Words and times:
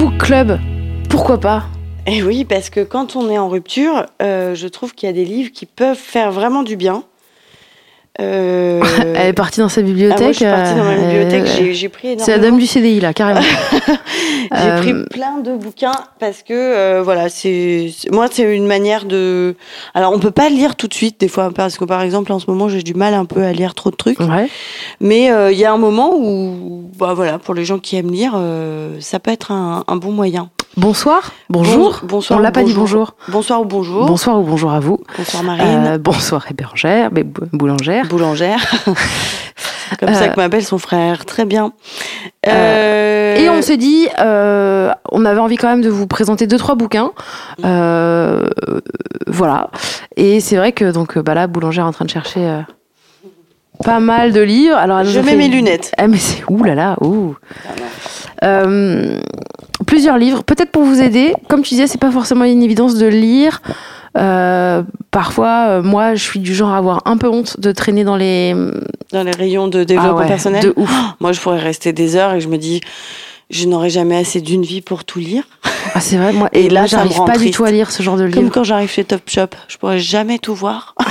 book 0.00 0.16
club, 0.16 0.58
pourquoi 1.10 1.38
pas? 1.38 1.64
Et 2.06 2.22
oui, 2.22 2.46
parce 2.46 2.70
que 2.70 2.80
quand 2.80 3.16
on 3.16 3.28
est 3.28 3.36
en 3.36 3.50
rupture, 3.50 4.06
euh, 4.22 4.54
je 4.54 4.66
trouve 4.66 4.94
qu'il 4.94 5.06
y 5.06 5.10
a 5.10 5.12
des 5.12 5.26
livres 5.26 5.50
qui 5.52 5.66
peuvent 5.66 5.94
faire 5.98 6.32
vraiment 6.32 6.62
du 6.62 6.76
bien. 6.76 7.02
Euh, 8.18 8.80
Elle 9.14 9.28
est 9.28 9.32
partie 9.34 9.60
dans 9.60 9.68
sa 9.68 9.82
ah, 9.82 9.84
bibliothèque. 9.84 10.20
moi, 10.20 10.32
je 10.32 10.36
suis 10.38 10.46
partie 10.46 10.74
dans 10.74 10.84
ma 10.84 10.92
euh, 10.92 11.06
bibliothèque, 11.06 11.46
j'ai- 11.54 11.74
j'ai 11.74 11.88
pris 11.90 12.08
énormément. 12.08 12.24
C'est 12.24 12.32
la 12.32 12.38
dame 12.38 12.58
du 12.58 12.66
CDI 12.66 13.00
là, 13.00 13.12
carrément. 13.12 13.40
J'ai 14.52 14.56
Euh, 14.70 14.78
pris 14.80 14.94
plein 15.10 15.38
de 15.38 15.54
bouquins 15.56 15.92
parce 16.18 16.42
que 16.42 16.52
euh, 16.54 17.02
voilà, 17.02 17.28
c'est 17.28 17.90
moi 18.10 18.26
c'est 18.30 18.42
une 18.56 18.66
manière 18.66 19.04
de. 19.04 19.54
Alors 19.94 20.12
on 20.12 20.18
peut 20.18 20.30
pas 20.30 20.48
lire 20.48 20.76
tout 20.76 20.88
de 20.88 20.94
suite 20.94 21.20
des 21.20 21.28
fois 21.28 21.50
parce 21.54 21.78
que 21.78 21.84
par 21.84 22.02
exemple 22.02 22.32
en 22.32 22.38
ce 22.38 22.50
moment 22.50 22.68
j'ai 22.68 22.82
du 22.82 22.94
mal 22.94 23.14
un 23.14 23.24
peu 23.24 23.42
à 23.42 23.52
lire 23.52 23.74
trop 23.74 23.90
de 23.90 23.96
trucs. 23.96 24.20
Ouais. 24.20 24.48
Mais 25.00 25.30
euh, 25.30 25.52
il 25.52 25.58
y 25.58 25.64
a 25.64 25.72
un 25.72 25.78
moment 25.78 26.12
où 26.16 26.90
bah 26.98 27.14
voilà 27.14 27.38
pour 27.38 27.54
les 27.54 27.64
gens 27.64 27.78
qui 27.78 27.96
aiment 27.96 28.10
lire, 28.12 28.38
ça 29.00 29.18
peut 29.20 29.30
être 29.30 29.52
un, 29.52 29.84
un 29.88 29.96
bon 29.96 30.12
moyen. 30.12 30.50
Bonsoir, 30.76 31.32
bonjour. 31.48 31.98
Bon- 32.02 32.06
bonsoir 32.06 32.38
On 32.38 32.42
l'a 32.42 32.52
pas 32.52 32.62
dit 32.62 32.72
bonjour. 32.72 33.14
Bonsoir 33.28 33.60
ou 33.60 33.64
bonjour. 33.64 34.06
Bonsoir 34.06 34.38
ou 34.38 34.44
bonjour 34.44 34.70
à 34.72 34.78
vous. 34.78 34.98
Bonsoir 35.18 35.42
Marine. 35.42 35.64
Euh, 35.66 35.98
bonsoir 35.98 36.46
Hébergère, 36.48 37.10
boulangère. 37.52 38.06
Boulangère. 38.06 38.60
Comme 39.98 40.14
ça 40.14 40.24
Euh, 40.24 40.28
que 40.28 40.36
m'appelle 40.36 40.64
son 40.64 40.78
frère. 40.78 41.24
Très 41.24 41.44
bien. 41.44 41.72
Euh, 42.46 43.36
Et 43.36 43.48
on 43.50 43.60
s'est 43.62 43.76
dit, 43.76 44.06
euh, 44.18 44.90
on 45.10 45.24
avait 45.24 45.40
envie 45.40 45.56
quand 45.56 45.68
même 45.68 45.82
de 45.82 45.88
vous 45.88 46.06
présenter 46.06 46.46
deux 46.46 46.58
trois 46.58 46.74
bouquins, 46.76 47.10
Euh, 47.64 48.48
voilà. 49.26 49.70
Et 50.16 50.40
c'est 50.40 50.56
vrai 50.56 50.72
que 50.72 50.90
donc 50.92 51.18
bah 51.18 51.34
là, 51.34 51.46
boulangère 51.46 51.84
est 51.84 51.88
en 51.88 51.92
train 51.92 52.04
de 52.04 52.10
chercher 52.10 52.40
euh, 52.40 52.60
pas 53.84 54.00
mal 54.00 54.32
de 54.32 54.40
livres. 54.40 54.76
Alors 54.76 55.04
Je 55.04 55.18
mets 55.20 55.30
fait- 55.32 55.36
mes 55.36 55.48
lunettes. 55.48 55.92
Ah 55.98 56.06
mais 56.08 56.18
c'est 56.18 56.42
ouh 56.48 56.62
là 56.64 56.74
là, 56.74 56.96
ouh. 57.00 57.34
Euh, 58.42 59.18
plusieurs 59.86 60.18
livres, 60.18 60.44
peut-être 60.44 60.70
pour 60.70 60.82
vous 60.84 61.00
aider. 61.00 61.34
Comme 61.48 61.62
tu 61.62 61.70
disais, 61.70 61.86
c'est 61.86 62.00
pas 62.00 62.10
forcément 62.10 62.44
une 62.44 62.62
évidence 62.62 62.94
de 62.96 63.06
lire. 63.06 63.60
Euh, 64.18 64.82
parfois, 65.10 65.66
euh, 65.68 65.82
moi, 65.82 66.14
je 66.14 66.22
suis 66.24 66.40
du 66.40 66.54
genre 66.54 66.70
à 66.70 66.78
avoir 66.78 67.02
un 67.04 67.16
peu 67.16 67.28
honte 67.28 67.60
de 67.60 67.70
traîner 67.72 68.02
dans 68.04 68.16
les 68.16 68.54
Dans 69.12 69.22
les 69.24 69.32
rayons 69.32 69.68
de 69.68 69.84
développement 69.84 70.18
Ah 70.18 70.22
ouais, 70.22 70.28
personnel. 70.28 70.62
De 70.62 70.72
ouf. 70.76 70.90
Moi, 71.20 71.32
je 71.32 71.40
pourrais 71.40 71.58
rester 71.58 71.92
des 71.92 72.16
heures 72.16 72.34
et 72.34 72.40
je 72.40 72.48
me 72.48 72.58
dis, 72.58 72.80
je 73.50 73.66
n'aurai 73.66 73.90
jamais 73.90 74.16
assez 74.16 74.40
d'une 74.40 74.62
vie 74.62 74.80
pour 74.80 75.04
tout 75.04 75.18
lire. 75.18 75.44
Ah, 75.94 76.00
c'est 76.00 76.16
vrai, 76.16 76.32
moi. 76.32 76.48
Et 76.52 76.66
Et, 76.66 76.68
là, 76.70 76.86
j'arrive 76.86 77.24
pas 77.24 77.36
du 77.36 77.50
tout 77.50 77.64
à 77.64 77.70
lire 77.72 77.90
ce 77.90 78.02
genre 78.02 78.16
de 78.16 78.22
livre. 78.24 78.36
Comme 78.38 78.50
quand 78.50 78.62
j'arrive 78.64 78.90
chez 78.90 79.02
Top 79.04 79.22
Shop, 79.28 79.48
je 79.66 79.76
pourrais 79.78 79.98
jamais 79.98 80.38
tout 80.38 80.54
voir. 80.54 80.94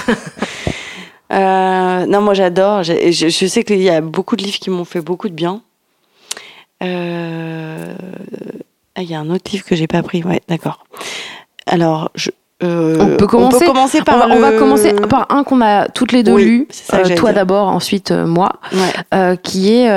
Euh, 1.31 2.07
non, 2.07 2.21
moi 2.21 2.33
j'adore. 2.33 2.81
Je, 2.81 3.11
je 3.11 3.45
sais 3.45 3.63
qu'il 3.63 3.83
y 3.83 3.89
a 3.91 4.01
beaucoup 4.01 4.35
de 4.35 4.41
livres 4.41 4.57
qui 4.57 4.71
m'ont 4.71 4.83
fait 4.83 4.99
beaucoup 4.99 5.29
de 5.29 5.35
bien. 5.35 5.61
Euh, 6.81 7.93
Ah, 8.95 9.03
il 9.03 9.11
y 9.11 9.13
a 9.13 9.19
un 9.19 9.29
autre 9.29 9.51
livre 9.51 9.63
que 9.63 9.75
j'ai 9.75 9.85
pas 9.85 10.01
pris. 10.01 10.23
Ouais, 10.23 10.41
d'accord. 10.47 10.85
Alors, 11.67 12.09
je, 12.15 12.31
euh, 12.63 12.97
On 12.99 13.15
peut 13.17 13.27
commencer. 13.27 13.65
commencer 13.65 14.01
par. 14.01 14.27
on, 14.29 14.39
va, 14.39 14.51
on 14.53 14.59
commencer 14.59 14.93
par 14.93 15.27
un 15.29 15.43
qu'on 15.43 15.61
a 15.61 15.87
toutes 15.87 16.11
les 16.11 16.23
deux 16.23 16.33
Oui, 16.33 16.43
lu. 16.43 16.67
Euh, 16.93 17.15
toi 17.15 17.31
d'abord, 17.31 17.67
ensuite 17.67 18.11
euh, 18.11 18.25
moi, 18.25 18.53
Ouais. 18.73 19.37
qui 19.43 19.73
est 19.73 19.89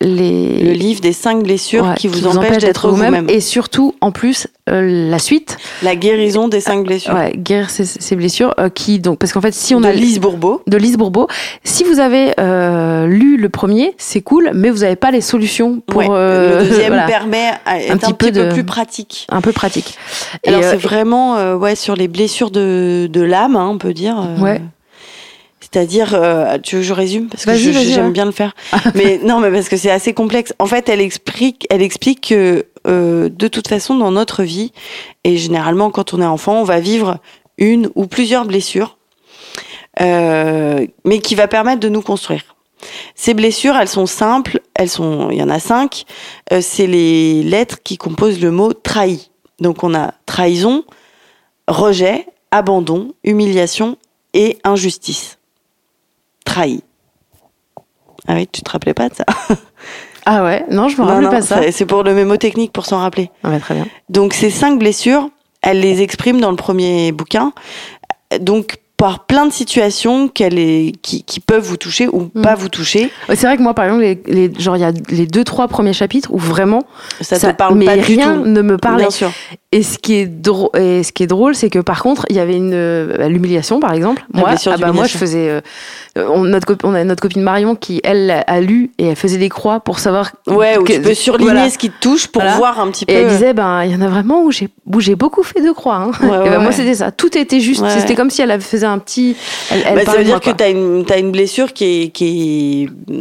les 0.00 0.62
Le 0.62 0.72
livre 0.72 1.00
des 1.00 1.12
cinq 1.12 1.42
blessures 1.42 1.84
Ouais, 1.84 1.94
qui 1.96 2.08
vous 2.08 2.26
empêchent 2.26 2.58
d'être 2.62 2.88
vous-même. 2.88 3.06
vous-même. 3.14 3.30
Et 3.30 3.40
surtout, 3.40 3.94
en 4.00 4.12
plus, 4.12 4.46
euh, 4.70 5.10
la 5.10 5.18
suite, 5.18 5.58
La 5.82 5.94
guérison 5.94 6.48
des 6.48 6.60
cinq 6.60 6.84
blessures. 6.86 7.12
ouais, 7.14 7.32
guérir 7.36 7.68
ses 7.70 8.16
blessures, 8.16 8.54
euh, 8.58 8.68
qui 8.70 8.98
donc 8.98 9.18
parce 9.18 9.32
qu'en 9.32 9.40
fait, 9.42 9.52
si 9.52 9.74
on 9.74 9.80
de 9.82 9.86
a 9.86 9.92
Lise 9.92 10.20
Bourbeau. 10.20 10.62
de 10.66 10.76
Lise 10.78 10.96
Bourbeau. 10.96 11.28
Si 11.64 11.84
vous 11.84 12.00
avez 12.00 12.32
euh, 12.40 13.06
lu 13.06 13.36
le 13.36 13.48
premier, 13.50 13.94
c'est 13.98 14.22
cool, 14.22 14.50
mais 14.54 14.70
vous 14.70 14.78
n'avez 14.78 14.96
pas 14.96 15.10
les 15.10 15.20
solutions 15.20 15.80
pour 15.86 15.98
Ouais, 15.98 16.06
euh, 16.10 16.62
le 16.62 16.68
deuxième 16.68 16.88
voilà, 16.94 17.06
permet 17.06 17.50
est 17.66 17.90
un, 17.90 17.98
petit 17.98 18.14
petit, 18.14 18.32
peu 18.32 18.48
plus 18.48 18.64
pratique. 18.64 19.26
un 19.30 19.40
peu 19.42 19.52
pratique. 19.52 19.98
Et, 20.44 20.48
Alors 20.48 20.62
euh, 20.62 20.70
c'est 20.70 20.76
vraiment 20.78 21.36
euh, 21.36 21.56
ouais 21.56 21.74
sur 21.76 21.94
les 21.94 22.08
blessures 22.08 22.50
de, 22.50 23.06
de 23.12 23.20
l'âme, 23.20 23.56
hein, 23.56 23.68
on 23.70 23.76
peut 23.78 23.92
dire. 23.92 24.16
euh, 24.18 24.40
Ouais. 24.42 24.60
C'est-à-dire, 25.60 26.12
euh, 26.14 26.56
tu 26.62 26.76
veux 26.76 26.82
que 26.82 26.86
je 26.86 26.92
résume? 26.92 27.26
Parce 27.28 27.44
que 27.46 27.54
j'aime 27.56 28.06
ouais. 28.06 28.10
bien 28.12 28.26
le 28.26 28.30
faire. 28.32 28.54
mais 28.94 29.18
non, 29.24 29.40
mais 29.40 29.50
parce 29.50 29.68
que 29.68 29.76
c'est 29.76 29.90
assez 29.90 30.12
complexe. 30.14 30.54
En 30.60 30.66
fait, 30.66 30.88
elle 30.88 31.00
explique, 31.00 31.66
elle 31.68 31.82
explique 31.82 32.28
que 32.28 32.66
euh, 32.86 33.28
de 33.28 33.48
toute 33.48 33.68
façon, 33.68 33.96
dans 33.96 34.10
notre 34.10 34.42
vie, 34.42 34.72
et 35.24 35.36
généralement 35.36 35.90
quand 35.90 36.14
on 36.14 36.20
est 36.20 36.26
enfant, 36.26 36.60
on 36.60 36.64
va 36.64 36.80
vivre 36.80 37.18
une 37.58 37.90
ou 37.94 38.06
plusieurs 38.06 38.44
blessures, 38.44 38.98
euh, 40.00 40.86
mais 41.04 41.20
qui 41.20 41.34
va 41.34 41.48
permettre 41.48 41.80
de 41.80 41.88
nous 41.88 42.02
construire. 42.02 42.54
Ces 43.14 43.34
blessures, 43.34 43.76
elles 43.76 43.88
sont 43.88 44.06
simples, 44.06 44.60
elles 44.74 44.90
sont, 44.90 45.30
il 45.30 45.38
y 45.38 45.42
en 45.42 45.48
a 45.48 45.58
cinq. 45.58 46.04
Euh, 46.52 46.60
c'est 46.60 46.86
les 46.86 47.42
lettres 47.42 47.78
qui 47.82 47.96
composent 47.96 48.40
le 48.40 48.50
mot 48.50 48.72
trahi. 48.72 49.30
Donc 49.60 49.84
on 49.84 49.94
a 49.94 50.12
trahison, 50.26 50.84
rejet, 51.68 52.26
abandon, 52.50 53.14
humiliation 53.24 53.96
et 54.34 54.58
injustice. 54.64 55.38
Trahi. 56.44 56.82
Ah 58.26 58.34
oui, 58.34 58.46
tu 58.46 58.62
te 58.62 58.70
rappelais 58.70 58.94
pas 58.94 59.08
de 59.08 59.14
ça? 59.14 59.24
Ah 60.26 60.42
ouais, 60.44 60.64
non, 60.70 60.88
je 60.88 60.96
me 61.00 61.06
rappelle 61.06 61.24
non, 61.24 61.30
pas 61.30 61.42
ça. 61.42 61.60
c'est- 61.62 61.72
C'est 61.72 61.86
pour 61.86 62.02
le 62.02 62.14
mémotechnique 62.14 62.72
pour 62.72 62.86
s'en 62.86 62.98
rappeler. 62.98 63.30
Ah 63.42 63.58
très 63.60 63.74
bien. 63.74 63.86
Donc 64.08 64.32
ces 64.34 64.50
cinq 64.50 64.78
blessures, 64.78 65.28
elle 65.62 65.80
les 65.80 66.00
exprime 66.02 66.40
dans 66.40 66.50
le 66.50 66.56
premier 66.56 67.12
bouquin. 67.12 67.52
Donc 68.40 68.76
par 68.96 69.26
plein 69.26 69.44
de 69.46 69.52
situations 69.52 70.28
qu'elle 70.28 70.58
est, 70.58 70.92
qui, 71.02 71.24
qui 71.24 71.40
peuvent 71.40 71.64
vous 71.64 71.76
toucher 71.76 72.06
ou 72.08 72.30
Mm. 72.34 72.42
pas 72.42 72.54
vous 72.54 72.68
toucher. 72.68 73.10
C'est 73.28 73.42
vrai 73.46 73.56
que 73.56 73.62
moi, 73.62 73.74
par 73.74 73.84
exemple, 73.86 74.02
les, 74.02 74.22
les- 74.26 74.52
genre 74.60 74.76
il 74.76 74.80
y 74.80 74.84
a 74.84 74.92
les 75.10 75.26
deux 75.26 75.44
trois 75.44 75.66
premiers 75.68 75.92
chapitres 75.92 76.30
où 76.32 76.38
vraiment 76.38 76.84
Ça, 77.20 77.38
te 77.38 77.50
parle 77.56 77.74
mais 77.76 77.86
pas 77.86 77.96
du 77.96 78.02
rien 78.02 78.34
tout. 78.36 78.44
ne 78.46 78.62
me 78.62 78.78
parlait. 78.78 79.06
Et 79.72 79.82
ce 79.82 79.98
qui 79.98 80.14
est 80.14 80.26
drôle, 80.26 80.70
et 80.78 81.02
ce 81.02 81.10
qui 81.12 81.24
est 81.24 81.26
drôle, 81.26 81.56
c'est 81.56 81.68
que 81.68 81.80
par 81.80 82.00
contre, 82.02 82.24
il 82.30 82.36
y 82.36 82.38
avait 82.38 82.56
une 82.56 82.72
euh, 82.72 83.28
l'humiliation, 83.28 83.80
par 83.80 83.92
exemple. 83.92 84.24
Moi, 84.32 84.48
blessure 84.50 84.72
ah 84.74 84.78
bah 84.78 84.92
moi, 84.92 85.06
je 85.06 85.16
faisais. 85.18 85.48
euh, 85.50 85.60
on, 86.16 86.44
notre, 86.44 86.76
on 86.84 86.94
a 86.94 87.02
notre 87.02 87.20
copine 87.20 87.42
Marion 87.42 87.74
qui 87.74 88.00
elle 88.04 88.44
a 88.46 88.60
lu 88.60 88.92
et 88.98 89.06
elle 89.08 89.16
faisait 89.16 89.38
des 89.38 89.48
croix 89.48 89.80
pour 89.80 89.98
savoir. 89.98 90.30
Ouais, 90.46 90.78
où 90.78 90.84
que- 90.84 90.92
tu 90.92 91.00
peux 91.02 91.14
surligner 91.14 91.50
voilà. 91.50 91.70
ce 91.70 91.78
qui 91.78 91.90
te 91.90 91.98
touche 92.00 92.28
pour 92.28 92.42
Voilà. 92.42 92.56
voir 92.56 92.78
un 92.78 92.88
petit 92.92 93.04
peu. 93.04 93.12
Et 93.12 93.16
elle 93.16 93.28
disait, 93.28 93.52
ben, 93.52 93.82
il 93.82 93.90
y 93.90 93.96
en 93.96 94.00
a 94.00 94.06
vraiment 94.08 94.42
où 94.44 94.52
j'ai, 94.52 94.68
où 94.86 95.00
j'ai 95.00 95.16
beaucoup 95.16 95.42
fait 95.42 95.60
de 95.60 95.72
croix. 95.72 95.96
Hein. 95.96 96.10
Ouais, 96.22 96.28
et 96.28 96.30
ouais, 96.30 96.50
ben, 96.50 96.60
moi, 96.62 96.70
c'était 96.70 96.94
ça. 96.94 97.10
Tout 97.10 97.36
était 97.36 97.58
juste. 97.60 97.84
C'était 97.88 98.14
comme 98.14 98.30
si 98.30 98.40
elle 98.42 98.52
avait- 98.52 98.62
faisait 98.84 98.92
un 98.92 98.98
petit. 98.98 99.36
Elle, 99.70 99.84
elle 99.86 99.94
Bah, 99.96 100.04
ça 100.12 100.18
veut 100.18 100.24
dire 100.24 100.40
que 100.40 100.50
tu 100.50 100.62
as 100.64 100.68
une, 100.68 101.04
t'as 101.06 101.18
une 101.18 101.30
blessure 101.32 101.72
qui 101.72 101.84
est, 102.02 102.08
qui, 102.10 102.84
est, 103.08 103.14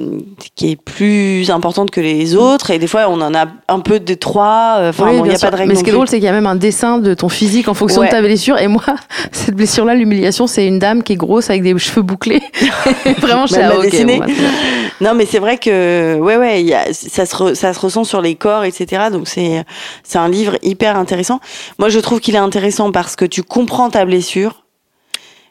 qui 0.55 0.71
est 0.71 0.75
plus 0.75 1.49
importante 1.49 1.91
que 1.91 2.01
les 2.01 2.35
autres. 2.35 2.71
Et 2.71 2.79
des 2.79 2.87
fois, 2.87 3.07
on 3.09 3.19
en 3.21 3.33
a 3.33 3.45
un 3.67 3.79
peu 3.79 3.99
de 3.99 4.13
trois. 4.13 4.75
euh, 4.79 4.89
Enfin, 4.89 5.09
Oui, 5.09 5.17
bon, 5.17 5.25
n'y 5.25 5.31
a 5.31 5.37
sûr. 5.37 5.47
pas 5.47 5.51
de 5.51 5.57
règle 5.57 5.71
Mais 5.73 5.77
ce 5.79 5.83
qui 5.83 5.89
est 5.89 5.93
drôle, 5.93 6.07
c'est 6.07 6.17
qu'il 6.17 6.25
y 6.25 6.29
a 6.29 6.31
même 6.33 6.47
un 6.47 6.55
dessin 6.55 6.99
de 6.99 7.13
ton 7.13 7.29
physique 7.29 7.67
en 7.67 7.73
fonction 7.73 8.01
Ouais. 8.01 8.07
de 8.07 8.11
ta 8.11 8.21
blessure. 8.21 8.57
Et 8.59 8.67
moi, 8.67 8.83
cette 9.31 9.55
blessure-là, 9.55 9.95
l'humiliation, 9.95 10.47
c'est 10.47 10.65
une 10.67 10.79
dame 10.79 11.03
qui 11.03 11.13
est 11.13 11.17
grosse 11.17 11.49
avec 11.49 11.63
des 11.63 11.77
cheveux 11.77 12.01
bouclés. 12.01 12.41
Vraiment, 13.19 13.45
je 13.47 13.55
elle 13.55 13.63
ah, 13.63 13.75
bon, 13.75 14.17
bah. 14.19 14.25
Non, 15.01 15.13
mais 15.15 15.25
c'est 15.25 15.39
vrai 15.39 15.57
que 15.57 16.17
ouais, 16.19 16.37
ouais, 16.37 16.61
il 16.61 16.67
y 16.67 16.73
a, 16.73 16.93
ça 16.93 17.25
se 17.25 17.35
re- 17.35 17.55
ça 17.55 17.73
se 17.73 17.79
ressent 17.79 18.03
sur 18.03 18.21
les 18.21 18.35
corps, 18.35 18.63
etc. 18.63 19.03
Donc 19.11 19.27
c'est 19.27 19.63
c'est 20.03 20.17
un 20.17 20.29
livre 20.29 20.57
hyper 20.63 20.97
intéressant. 20.97 21.39
Moi, 21.79 21.89
je 21.89 21.99
trouve 21.99 22.19
qu'il 22.19 22.35
est 22.35 22.39
intéressant 22.39 22.91
parce 22.91 23.15
que 23.15 23.25
tu 23.25 23.43
comprends 23.43 23.89
ta 23.89 24.05
blessure 24.05 24.62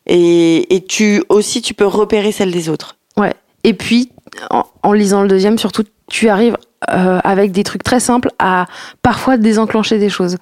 et, 0.07 0.75
et 0.75 0.85
tu 0.85 1.23
aussi 1.29 1.63
tu 1.63 1.75
peux 1.75 1.87
repérer 1.87 2.33
celle 2.33 2.51
des 2.51 2.69
autres. 2.69 2.97
Ouais. 3.17 3.33
Et 3.65 3.75
puis, 3.75 4.11
en, 4.51 4.65
en 4.83 4.93
lisant 4.93 5.23
le 5.23 5.29
deuxième, 5.29 5.59
surtout, 5.59 5.85
tu 6.09 6.29
arrives 6.29 6.57
euh, 6.91 7.21
avec 7.23 7.53
des 7.53 7.63
trucs 7.63 7.85
très 7.85 8.01
simples 8.01 8.31
à 8.39 8.67
parfois 9.03 9.37
désenclencher 9.37 9.99
des 9.99 10.09
choses. 10.09 10.37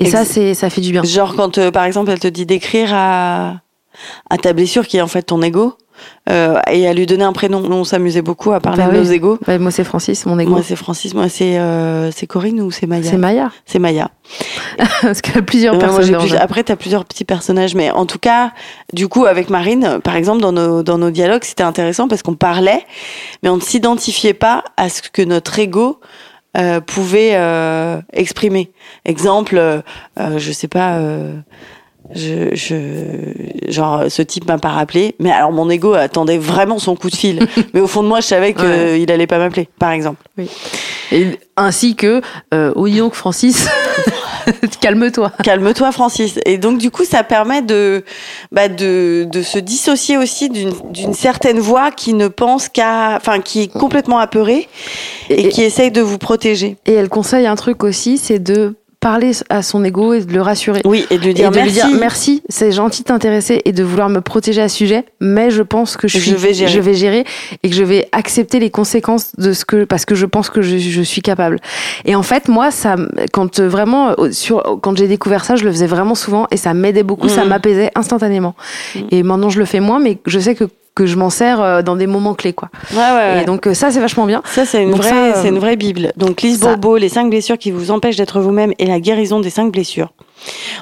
Et 0.00 0.06
ça, 0.06 0.24
c'est, 0.24 0.54
ça 0.54 0.70
fait 0.70 0.80
du 0.80 0.92
bien. 0.92 1.02
Genre 1.04 1.36
quand 1.36 1.58
euh, 1.58 1.70
par 1.70 1.84
exemple 1.84 2.10
elle 2.10 2.18
te 2.18 2.28
dit 2.28 2.46
d'écrire 2.46 2.90
à 2.92 3.60
à 4.30 4.38
ta 4.38 4.52
blessure 4.54 4.86
qui 4.86 4.96
est 4.96 5.02
en 5.02 5.08
fait 5.08 5.22
ton 5.22 5.42
ego. 5.42 5.74
Euh, 6.28 6.58
et 6.70 6.86
à 6.86 6.92
lui 6.92 7.06
donner 7.06 7.24
un 7.24 7.32
prénom. 7.32 7.60
Nous, 7.60 7.74
on 7.76 7.84
s'amusait 7.84 8.22
beaucoup 8.22 8.52
à 8.52 8.60
parler 8.60 8.84
Bah 8.84 8.90
de 8.90 8.98
oui. 8.98 9.04
nos 9.04 9.10
égos. 9.12 9.38
Bah, 9.46 9.58
moi, 9.58 9.70
c'est 9.70 9.84
Francis, 9.84 10.26
mon 10.26 10.38
égo. 10.38 10.50
Moi, 10.50 10.60
c'est 10.62 10.76
Francis. 10.76 11.14
Moi, 11.14 11.28
c'est 11.28 11.58
euh, 11.58 12.10
c'est 12.10 12.26
Corinne 12.26 12.60
ou 12.60 12.70
c'est 12.70 12.86
Maya 12.86 13.10
C'est 13.10 13.16
Maya. 13.16 13.50
C'est 13.66 13.78
Maya. 13.78 14.10
Parce 15.02 15.20
qu'il 15.22 15.34
y 15.34 15.38
a 15.38 15.42
plusieurs 15.42 15.74
moi, 15.74 15.88
plus- 16.00 16.28
jeu. 16.28 16.36
Après, 16.40 16.62
tu 16.62 16.70
as 16.72 16.76
plusieurs 16.76 17.04
petits 17.04 17.24
personnages, 17.24 17.74
mais 17.74 17.90
en 17.90 18.06
tout 18.06 18.18
cas, 18.18 18.52
du 18.92 19.08
coup, 19.08 19.24
avec 19.26 19.50
Marine, 19.50 19.98
par 20.04 20.14
exemple, 20.16 20.40
dans 20.40 20.52
nos, 20.52 20.82
dans 20.82 20.98
nos 20.98 21.10
dialogues, 21.10 21.44
c'était 21.44 21.64
intéressant 21.64 22.06
parce 22.06 22.22
qu'on 22.22 22.34
parlait, 22.34 22.84
mais 23.42 23.48
on 23.48 23.56
ne 23.56 23.62
s'identifiait 23.62 24.34
pas 24.34 24.62
à 24.76 24.88
ce 24.88 25.02
que 25.02 25.22
notre 25.22 25.58
ego 25.58 26.00
euh, 26.56 26.80
pouvait 26.80 27.32
euh, 27.34 28.00
exprimer. 28.12 28.70
Exemple, 29.04 29.82
je 30.18 30.52
sais 30.52 30.68
pas. 30.68 30.98
Je, 32.14 32.54
je, 32.54 32.76
genre, 33.70 34.04
ce 34.08 34.22
type 34.22 34.46
m'a 34.48 34.58
pas 34.58 34.68
rappelé, 34.70 35.14
mais 35.18 35.30
alors 35.30 35.52
mon 35.52 35.68
ego 35.70 35.92
attendait 35.94 36.38
vraiment 36.38 36.78
son 36.78 36.96
coup 36.96 37.10
de 37.10 37.16
fil. 37.16 37.46
mais 37.74 37.80
au 37.80 37.86
fond 37.86 38.02
de 38.02 38.08
moi, 38.08 38.20
je 38.20 38.26
savais 38.26 38.52
qu'il 38.54 38.64
Ouais. 38.64 39.06
allait 39.10 39.26
pas 39.26 39.38
m'appeler, 39.38 39.68
par 39.78 39.90
exemple. 39.92 40.22
Et- 41.12 41.38
ainsi 41.56 41.94
que, 41.96 42.22
euh, 42.54 42.72
dis 42.86 42.98
donc, 42.98 43.14
Francis, 43.14 43.66
calme-toi. 44.80 45.32
Calme-toi, 45.42 45.92
Francis. 45.92 46.38
Et 46.46 46.56
donc, 46.58 46.78
du 46.78 46.90
coup, 46.90 47.04
ça 47.04 47.22
permet 47.22 47.62
de, 47.62 48.02
bah, 48.52 48.68
de, 48.68 49.26
de 49.30 49.42
se 49.42 49.58
dissocier 49.58 50.16
aussi 50.16 50.48
d'une 50.48 50.72
d'une 50.90 51.12
certaine 51.14 51.58
voix 51.58 51.90
qui 51.90 52.14
ne 52.14 52.28
pense 52.28 52.68
qu'à, 52.68 53.16
enfin, 53.16 53.40
qui 53.40 53.62
est 53.62 53.72
complètement 53.72 54.18
apeurée 54.18 54.68
et, 55.28 55.46
Et- 55.46 55.48
qui 55.50 55.62
essaye 55.62 55.90
de 55.90 56.00
vous 56.00 56.18
protéger. 56.18 56.76
Et 56.86 56.92
elle 56.94 57.08
conseille 57.08 57.46
un 57.46 57.56
truc 57.56 57.84
aussi, 57.84 58.16
c'est 58.18 58.38
de 58.38 58.74
parler 59.00 59.32
à 59.48 59.62
son 59.62 59.82
ego 59.82 60.12
et 60.12 60.20
de 60.20 60.32
le 60.32 60.42
rassurer. 60.42 60.82
Oui, 60.84 61.06
et 61.10 61.16
de 61.16 61.22
lui 61.22 61.30
Et 61.30 61.34
dire 61.34 61.50
de 61.50 61.56
merci. 61.56 61.72
lui 61.72 61.80
dire 61.88 61.98
merci, 61.98 62.42
c'est 62.50 62.70
gentil 62.70 63.00
de 63.02 63.06
t'intéresser 63.06 63.62
et 63.64 63.72
de 63.72 63.82
vouloir 63.82 64.10
me 64.10 64.20
protéger 64.20 64.60
à 64.60 64.68
ce 64.68 64.76
sujet, 64.76 65.04
mais 65.20 65.50
je 65.50 65.62
pense 65.62 65.96
que 65.96 66.06
je, 66.06 66.18
Je 66.18 66.22
suis, 66.22 66.32
vais 66.34 66.52
gérer. 66.52 66.94
gérer 66.94 67.24
et 67.62 67.70
que 67.70 67.74
je 67.74 67.82
vais 67.82 68.08
accepter 68.12 68.58
les 68.60 68.68
conséquences 68.70 69.34
de 69.36 69.52
ce 69.54 69.64
que 69.64 69.84
parce 69.84 70.04
que 70.04 70.14
je 70.14 70.26
pense 70.26 70.50
que 70.50 70.60
je, 70.60 70.76
je 70.76 71.00
suis 71.02 71.22
capable. 71.22 71.58
Et 72.04 72.14
en 72.14 72.22
fait, 72.22 72.48
moi, 72.48 72.70
ça, 72.70 72.96
quand 73.32 73.58
euh, 73.58 73.68
vraiment 73.68 74.10
euh, 74.18 74.30
sur 74.32 74.78
quand 74.82 74.96
j'ai 74.98 75.08
découvert 75.08 75.44
ça, 75.46 75.56
je 75.56 75.64
le 75.64 75.70
faisais 75.70 75.86
vraiment 75.86 76.14
souvent 76.14 76.46
et 76.50 76.56
ça 76.58 76.74
m'aidait 76.74 77.02
beaucoup, 77.02 77.28
ça 77.30 77.42
Mhm. 77.44 77.48
m'apaisait 77.48 77.90
instantanément. 77.94 78.54
Mhm. 78.94 79.02
Et 79.12 79.22
maintenant, 79.22 79.48
je 79.48 79.58
le 79.58 79.64
fais 79.64 79.80
moins, 79.80 79.98
mais 79.98 80.18
je 80.26 80.38
sais 80.38 80.54
que 80.54 80.64
que 80.94 81.06
je 81.06 81.16
m'en 81.16 81.30
sers 81.30 81.60
euh, 81.60 81.82
dans 81.82 81.96
des 81.96 82.06
moments 82.06 82.34
clés, 82.34 82.52
quoi. 82.52 82.68
Ouais, 82.92 82.98
ouais. 82.98 83.42
Et 83.42 83.44
donc 83.44 83.66
euh, 83.66 83.74
ça, 83.74 83.90
c'est 83.90 84.00
vachement 84.00 84.26
bien. 84.26 84.42
Ça, 84.44 84.64
c'est 84.64 84.82
une, 84.82 84.90
Donc 84.90 85.00
vraie, 85.00 85.10
ça, 85.10 85.24
euh, 85.24 85.32
c'est 85.36 85.48
une 85.48 85.58
vraie 85.58 85.76
Bible. 85.76 86.12
Donc, 86.16 86.42
Lise 86.42 86.60
Bourbeau, 86.60 86.96
les 86.96 87.08
cinq 87.08 87.30
blessures 87.30 87.58
qui 87.58 87.70
vous 87.70 87.90
empêchent 87.90 88.16
d'être 88.16 88.40
vous-même 88.40 88.72
et 88.78 88.86
la 88.86 89.00
guérison 89.00 89.40
des 89.40 89.50
cinq 89.50 89.72
blessures. 89.72 90.12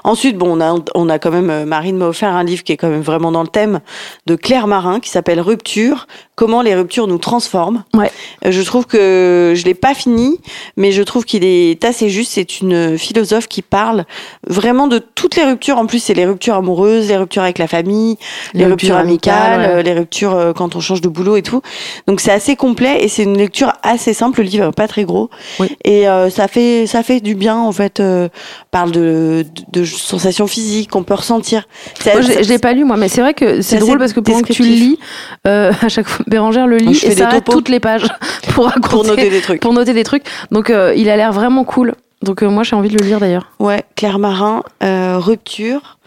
Ensuite, 0.04 0.36
bon, 0.36 0.56
on 0.56 0.60
a, 0.60 0.74
on 0.94 1.08
a 1.08 1.18
quand 1.18 1.30
même, 1.30 1.50
euh, 1.50 1.64
Marine 1.64 1.96
m'a 1.96 2.06
offert 2.06 2.30
un 2.34 2.44
livre 2.44 2.62
qui 2.62 2.72
est 2.72 2.76
quand 2.76 2.88
même 2.88 3.00
vraiment 3.02 3.32
dans 3.32 3.42
le 3.42 3.48
thème 3.48 3.80
de 4.26 4.36
Claire 4.36 4.66
Marin, 4.66 5.00
qui 5.00 5.10
s'appelle 5.10 5.40
Rupture, 5.40 6.06
comment 6.34 6.62
les 6.62 6.74
ruptures 6.74 7.06
nous 7.06 7.18
transforment. 7.18 7.84
Ouais. 7.94 8.10
Euh, 8.46 8.50
Je 8.50 8.62
trouve 8.62 8.86
que 8.86 9.54
je 9.56 9.64
l'ai 9.64 9.74
pas 9.74 9.94
fini, 9.94 10.38
mais 10.76 10.92
je 10.92 11.02
trouve 11.02 11.24
qu'il 11.24 11.44
est 11.44 11.84
assez 11.84 12.08
juste. 12.08 12.32
C'est 12.32 12.60
une 12.60 12.98
philosophe 12.98 13.48
qui 13.48 13.62
parle 13.62 14.04
vraiment 14.46 14.86
de 14.86 14.98
toutes 14.98 15.36
les 15.36 15.44
ruptures. 15.44 15.78
En 15.78 15.86
plus, 15.86 15.98
c'est 15.98 16.14
les 16.14 16.26
ruptures 16.26 16.54
amoureuses, 16.54 17.08
les 17.08 17.16
ruptures 17.16 17.42
avec 17.42 17.58
la 17.58 17.66
famille, 17.68 18.16
les, 18.54 18.66
ruptures 18.66 18.96
amicales, 18.96 19.60
ouais. 19.60 19.66
euh, 19.68 19.82
les 19.82 19.94
ruptures 19.94 20.52
quand 20.56 20.76
on 20.76 20.80
change 20.80 21.00
de 21.00 21.08
boulot 21.08 21.36
et 21.36 21.42
tout. 21.42 21.62
Donc 22.06 22.20
c'est 22.20 22.32
assez 22.32 22.56
complet 22.56 23.02
et 23.02 23.08
c'est 23.08 23.22
une 23.24 23.36
lecture 23.36 23.72
assez 23.82 24.14
simple. 24.14 24.40
Le 24.42 24.46
livre 24.46 24.70
pas 24.70 24.88
très 24.88 25.04
gros 25.04 25.30
Oui. 25.60 25.68
et 25.84 26.08
euh, 26.08 26.30
ça 26.30 26.48
fait 26.48 26.86
ça 26.86 27.02
fait 27.02 27.20
du 27.20 27.34
bien 27.34 27.56
en 27.56 27.72
fait. 27.72 28.00
Euh, 28.00 28.28
parle 28.70 28.90
de, 28.92 29.44
de, 29.72 29.84
sensations 29.84 30.46
physiques 30.46 30.90
qu'on 30.90 31.02
peut 31.02 31.14
ressentir. 31.14 31.66
Moi, 32.04 32.20
je, 32.20 32.42
je 32.42 32.48
l'ai 32.48 32.58
pas 32.58 32.72
lu 32.72 32.84
moi, 32.84 32.96
mais 32.96 33.08
c'est 33.08 33.20
vrai 33.20 33.34
que 33.34 33.62
c'est 33.62 33.78
drôle 33.78 33.98
parce 33.98 34.12
que 34.12 34.20
pendant 34.20 34.42
que 34.42 34.52
tu 34.52 34.62
le 34.62 34.68
lis, 34.68 34.98
euh, 35.46 35.72
à 35.82 35.88
chaque 35.88 36.08
fois 36.08 36.24
Bérangère 36.28 36.66
le 36.66 36.76
lit 36.76 36.98
et 37.04 37.12
s'arrête 37.12 37.44
toutes 37.44 37.68
les 37.68 37.80
pages 37.80 38.06
pour 38.54 38.66
raconter, 38.66 38.88
pour 38.88 39.04
noter 39.04 39.30
des 39.30 39.40
trucs. 39.40 39.60
pour 39.60 39.72
noter 39.72 39.94
des 39.94 40.04
trucs. 40.04 40.24
Donc 40.50 40.70
euh, 40.70 40.94
il 40.96 41.08
a 41.08 41.16
l'air 41.16 41.32
vraiment 41.32 41.64
cool. 41.64 41.94
Donc 42.22 42.42
euh, 42.42 42.48
moi 42.48 42.64
j'ai 42.64 42.76
envie 42.76 42.88
de 42.88 42.98
le 42.98 43.04
lire 43.04 43.20
d'ailleurs. 43.20 43.52
Ouais, 43.58 43.84
Claire 43.96 44.18
Marin, 44.18 44.62
rupture. 44.80 45.98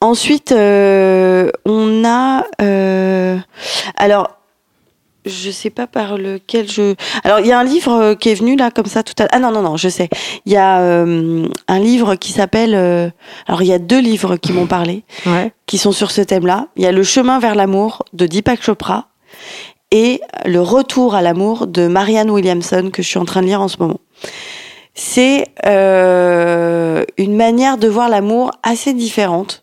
Ensuite, 0.00 0.52
on 0.52 2.04
a 2.04 2.44
alors. 3.96 4.34
Je 5.28 5.50
sais 5.50 5.70
pas 5.70 5.86
par 5.86 6.16
lequel 6.18 6.68
je. 6.68 6.94
Alors, 7.22 7.40
il 7.40 7.46
y 7.46 7.52
a 7.52 7.58
un 7.58 7.64
livre 7.64 7.92
euh, 7.92 8.14
qui 8.14 8.30
est 8.30 8.34
venu 8.34 8.56
là 8.56 8.70
comme 8.70 8.86
ça 8.86 9.02
tout 9.02 9.12
à 9.18 9.22
l'heure. 9.22 9.30
Ah 9.32 9.38
non 9.38 9.50
non 9.52 9.62
non, 9.62 9.76
je 9.76 9.88
sais. 9.88 10.08
Il 10.46 10.52
y 10.52 10.56
a 10.56 10.80
euh, 10.80 11.46
un 11.68 11.78
livre 11.78 12.14
qui 12.16 12.32
s'appelle. 12.32 12.74
euh, 12.74 13.08
Alors, 13.46 13.62
il 13.62 13.68
y 13.68 13.72
a 13.72 13.78
deux 13.78 14.00
livres 14.00 14.36
qui 14.36 14.52
m'ont 14.52 14.66
parlé, 14.66 15.04
Ouais. 15.26 15.52
qui 15.66 15.78
sont 15.78 15.92
sur 15.92 16.10
ce 16.10 16.20
thème-là. 16.22 16.66
Il 16.76 16.82
y 16.82 16.86
a 16.86 16.92
Le 16.92 17.02
chemin 17.02 17.38
vers 17.38 17.54
l'amour 17.54 18.04
de 18.12 18.26
Deepak 18.26 18.62
Chopra 18.62 19.08
et 19.90 20.20
Le 20.44 20.60
retour 20.60 21.14
à 21.14 21.22
l'amour 21.22 21.66
de 21.66 21.86
Marianne 21.86 22.30
Williamson 22.30 22.90
que 22.92 23.02
je 23.02 23.08
suis 23.08 23.18
en 23.18 23.24
train 23.24 23.40
de 23.42 23.46
lire 23.46 23.60
en 23.62 23.68
ce 23.68 23.76
moment. 23.78 24.00
C'est 25.00 25.44
euh, 25.64 27.04
une 27.18 27.36
manière 27.36 27.78
de 27.78 27.86
voir 27.86 28.08
l'amour 28.08 28.50
assez 28.64 28.94
différente, 28.94 29.62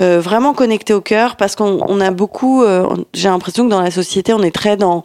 euh, 0.00 0.18
vraiment 0.18 0.54
connectée 0.54 0.94
au 0.94 1.02
cœur, 1.02 1.36
parce 1.36 1.56
qu'on 1.56 1.80
on 1.86 2.00
a 2.00 2.10
beaucoup. 2.10 2.62
euh, 2.62 2.86
J'ai 3.12 3.28
l'impression 3.28 3.66
que 3.66 3.70
dans 3.70 3.82
la 3.82 3.90
société, 3.90 4.32
on 4.32 4.42
est 4.42 4.50
très 4.50 4.78
dans 4.78 5.02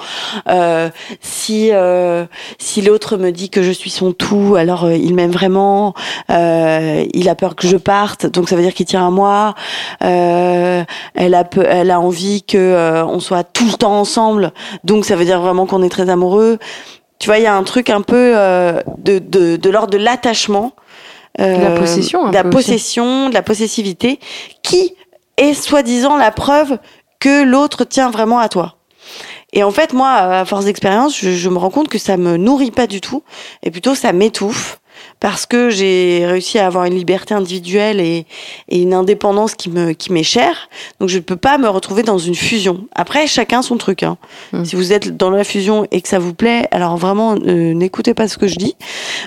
euh, 0.47 0.87
si 1.19 1.71
euh, 1.73 2.25
si 2.57 2.81
l'autre 2.81 3.17
me 3.17 3.31
dit 3.31 3.49
que 3.49 3.61
je 3.61 3.71
suis 3.73 3.89
son 3.89 4.13
tout, 4.13 4.55
alors 4.57 4.85
euh, 4.85 4.95
il 4.95 5.13
m'aime 5.13 5.31
vraiment. 5.31 5.93
euh, 6.29 7.03
il 7.13 7.27
a 7.27 7.35
peur 7.35 7.57
que 7.57 7.67
je 7.67 7.75
parte, 7.75 8.25
donc 8.25 8.47
ça 8.47 8.55
veut 8.55 8.61
dire 8.61 8.73
qu'il 8.73 8.85
tient 8.85 9.05
à 9.05 9.09
moi. 9.09 9.53
Elle 9.99 10.85
a 11.35 11.43
elle 11.67 11.91
a 11.91 11.99
envie 11.99 12.43
que 12.43 13.03
on 13.05 13.19
soit 13.19 13.43
tout 13.43 13.65
le 13.65 13.73
temps 13.73 13.99
ensemble, 13.99 14.53
donc 14.85 15.03
ça 15.03 15.17
veut 15.17 15.25
dire 15.25 15.41
vraiment 15.41 15.65
qu'on 15.65 15.83
est 15.83 15.89
très 15.89 16.09
amoureux. 16.09 16.57
Tu 17.19 17.27
vois, 17.27 17.37
il 17.37 17.43
y 17.43 17.47
a 17.47 17.55
un 17.55 17.63
truc 17.63 17.89
un 17.89 18.01
peu 18.01 18.33
euh, 18.35 18.79
de, 18.97 19.19
de, 19.19 19.55
de 19.55 19.69
l'ordre 19.69 19.89
de 19.91 19.97
l'attachement. 19.97 20.73
euh, 21.39 21.57
De 21.57 21.61
la 21.63 21.71
possession, 21.79 22.29
De 22.29 22.33
la 22.33 22.41
aussi. 22.41 22.49
possession, 22.49 23.29
de 23.29 23.33
la 23.33 23.41
possessivité, 23.41 24.19
qui 24.63 24.93
est 25.37 25.53
soi-disant 25.53 26.17
la 26.17 26.31
preuve 26.31 26.77
que 27.19 27.43
l'autre 27.43 27.83
tient 27.85 28.09
vraiment 28.09 28.39
à 28.39 28.49
toi. 28.49 28.75
Et 29.53 29.63
en 29.63 29.71
fait, 29.71 29.93
moi, 29.93 30.09
à 30.11 30.45
force 30.45 30.65
d'expérience, 30.65 31.17
je, 31.17 31.31
je 31.31 31.49
me 31.49 31.57
rends 31.57 31.69
compte 31.69 31.87
que 31.89 31.97
ça 31.97 32.17
me 32.17 32.37
nourrit 32.37 32.71
pas 32.71 32.85
du 32.85 33.01
tout, 33.01 33.23
et 33.63 33.71
plutôt 33.71 33.95
ça 33.95 34.11
m'étouffe, 34.13 34.79
parce 35.19 35.45
que 35.45 35.69
j'ai 35.69 36.25
réussi 36.25 36.59
à 36.59 36.67
avoir 36.67 36.85
une 36.85 36.95
liberté 36.95 37.33
individuelle 37.33 37.99
et, 37.99 38.25
et 38.69 38.81
une 38.81 38.93
indépendance 38.93 39.55
qui 39.55 39.69
me 39.69 39.93
qui 39.93 40.11
m'est 40.11 40.23
chère. 40.23 40.69
Donc 40.99 41.09
je 41.09 41.17
ne 41.17 41.23
peux 41.23 41.35
pas 41.35 41.57
me 41.57 41.67
retrouver 41.67 42.03
dans 42.03 42.17
une 42.17 42.35
fusion. 42.35 42.85
Après, 42.93 43.27
chacun 43.27 43.61
son 43.61 43.77
truc. 43.77 44.03
Hein. 44.03 44.17
Mm. 44.53 44.65
Si 44.65 44.75
vous 44.75 44.93
êtes 44.93 45.17
dans 45.17 45.29
la 45.29 45.43
fusion 45.43 45.87
et 45.91 46.01
que 46.01 46.07
ça 46.07 46.19
vous 46.19 46.33
plaît, 46.33 46.67
alors 46.71 46.97
vraiment 46.97 47.35
euh, 47.35 47.73
n'écoutez 47.73 48.13
pas 48.13 48.27
ce 48.27 48.37
que 48.37 48.47
je 48.47 48.55
dis. 48.55 48.75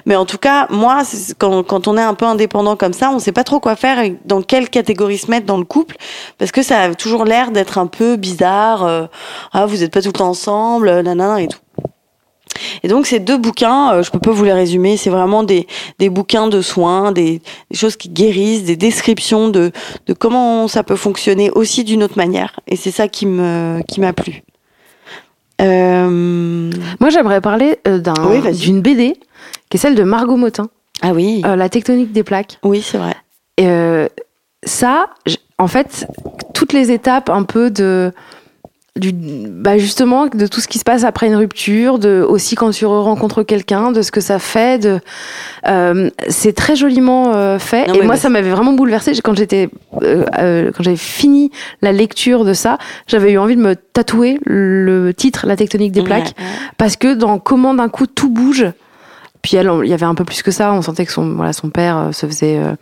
Mais 0.07 0.17
en 0.17 0.27
tout 0.27 0.39
cas, 0.39 0.67
moi, 0.71 1.03
quand, 1.39 1.63
quand 1.63 1.89
on 1.89 1.97
est 1.97 2.03
un 2.03 2.15
peu 2.15 2.27
indépendant 2.27 2.77
comme 2.77 2.93
ça, 2.93 3.11
on 3.11 3.19
sait 3.19 3.33
pas 3.33 3.45
trop 3.45 3.61
quoi 3.61 3.77
faire 3.77 3.99
et 3.99 4.17
dans 4.25 4.43
quelle 4.43 4.69
catégorie 4.69 5.19
se 5.19 5.31
mettre 5.31 5.47
dans 5.47 5.59
le 5.59 5.65
couple, 5.65 5.97
parce 6.39 6.53
que 6.53 6.63
ça 6.63 6.81
a 6.83 6.95
toujours 6.95 7.25
l'air 7.25 7.51
d'être 7.51 7.79
un 7.79 7.87
peu 7.87 8.17
bizarre. 8.17 8.85
euh, 8.85 9.07
ah, 9.53 9.67
vous 9.67 9.83
êtes 9.83 9.93
pas 9.93 10.03
tout 10.03 10.09
le 10.09 10.13
temps 10.13 10.29
ensemble, 10.29 10.91
nanana 11.03 11.43
et 11.43 11.49
tout. 11.49 11.59
Et 12.83 12.89
donc 12.89 13.07
ces 13.07 13.19
deux 13.21 13.39
bouquins, 13.39 13.93
euh, 13.95 14.03
je 14.03 14.11
peux 14.11 14.19
pas 14.19 14.31
vous 14.33 14.45
les 14.45 14.53
résumer, 14.53 14.97
c'est 14.97 15.11
vraiment 15.11 15.43
des, 15.43 15.67
des 15.99 16.09
bouquins 16.11 16.49
de 16.49 16.61
soins, 16.63 17.13
des, 17.13 17.41
des 17.71 17.77
choses 17.77 17.97
qui 17.97 18.09
guérissent, 18.09 18.65
des 18.65 18.77
descriptions 18.77 19.49
de, 19.49 19.73
de 20.07 20.13
comment 20.13 20.69
ça 20.69 20.83
peut 20.83 20.97
fonctionner 20.97 21.51
aussi 21.51 21.85
d'une 21.85 22.03
autre 22.03 22.17
manière. 22.17 22.61
Et 22.67 22.77
c'est 22.77 22.91
ça 22.91 23.09
qui 23.09 23.27
me 23.27 23.81
qui 23.89 24.01
m'a 24.01 24.13
plu. 24.13 24.43
Euh, 25.61 26.71
Moi 27.01 27.11
j'aimerais 27.11 27.41
parler 27.41 27.79
euh, 27.87 27.99
d'un 27.99 28.15
Oui, 28.27 28.41
d'une 28.57 28.81
BD 28.81 29.15
qui 29.69 29.77
est 29.77 29.81
celle 29.81 29.95
de 29.95 30.03
Margot 30.03 30.37
Motin, 30.37 30.69
Ah 31.03 31.13
oui, 31.13 31.43
euh, 31.45 31.55
La 31.57 31.69
tectonique 31.69 32.13
des 32.13 32.23
plaques. 32.25 32.59
oui 32.63 32.83
c'est 32.83 32.99
vrai. 32.99 33.15
Et 33.57 33.67
euh, 33.67 34.09
ça, 34.65 35.11
en 35.59 35.67
fait, 35.69 36.07
toutes 36.55 36.73
les 36.73 36.91
étapes 36.93 37.29
un 37.31 37.43
peu 37.45 37.71
de 37.71 38.13
du, 38.97 39.13
bah 39.13 39.79
justement 39.79 40.27
de 40.27 40.47
tout 40.47 40.61
ce 40.61 40.69
qui 40.69 40.79
se 40.79 40.85
passe 40.85 41.05
après 41.05 41.27
une 41.29 41.37
rupture, 41.37 41.99
de 41.99 42.25
aussi 42.29 42.57
quand 42.57 42.71
tu 42.71 42.87
rencontres 42.87 43.43
quelqu'un, 43.43 43.93
de 43.93 44.03
ce 44.03 44.11
que 44.11 44.21
ça 44.21 44.39
fait, 44.39 44.81
de 44.83 45.01
euh, 45.69 46.11
c'est 46.29 46.55
très 46.55 46.77
joliment 46.77 47.33
euh, 47.35 47.59
fait. 47.59 47.87
Non, 47.87 47.95
et 47.95 48.03
moi, 48.03 48.15
bah, 48.15 48.21
ça 48.21 48.29
m'avait 48.29 48.51
vraiment 48.51 48.73
bouleversée 48.73 49.13
quand 49.23 49.37
j'étais 49.37 49.71
euh, 50.03 50.25
euh, 50.39 50.71
quand 50.75 50.83
j'avais 50.83 50.97
fini 50.97 51.51
la 51.83 51.93
lecture 51.93 52.45
de 52.45 52.53
ça, 52.53 52.79
j'avais 53.07 53.33
eu 53.33 53.39
envie 53.39 53.57
de 53.57 53.63
me 53.63 53.77
tatouer 53.77 54.41
le 54.45 55.13
titre 55.15 55.47
La 55.47 55.57
tectonique 55.57 55.93
des 55.93 56.03
plaques 56.03 56.35
Ouais, 56.39 56.45
ouais. 56.45 56.51
parce 56.77 56.97
que 56.97 57.15
dans 57.15 57.39
comment 57.39 57.75
d'un 57.75 57.89
coup 57.89 58.07
tout 58.07 58.29
bouge. 58.29 58.67
Puis 59.43 59.57
elle, 59.57 59.71
il 59.85 59.89
y 59.89 59.95
avait 59.95 60.05
un 60.05 60.15
peu 60.15 60.25
plus 60.25 60.43
que 60.43 60.51
ça. 60.51 60.73
On 60.73 60.83
sentait 60.83 61.07
que 61.07 61.13
son, 61.13 61.35
voilà, 61.35 61.53
son 61.55 61.71
père 61.71 61.97
euh, 61.97 62.13
se 62.13 62.27
faisait, 62.27 62.59
euh, 62.59 62.75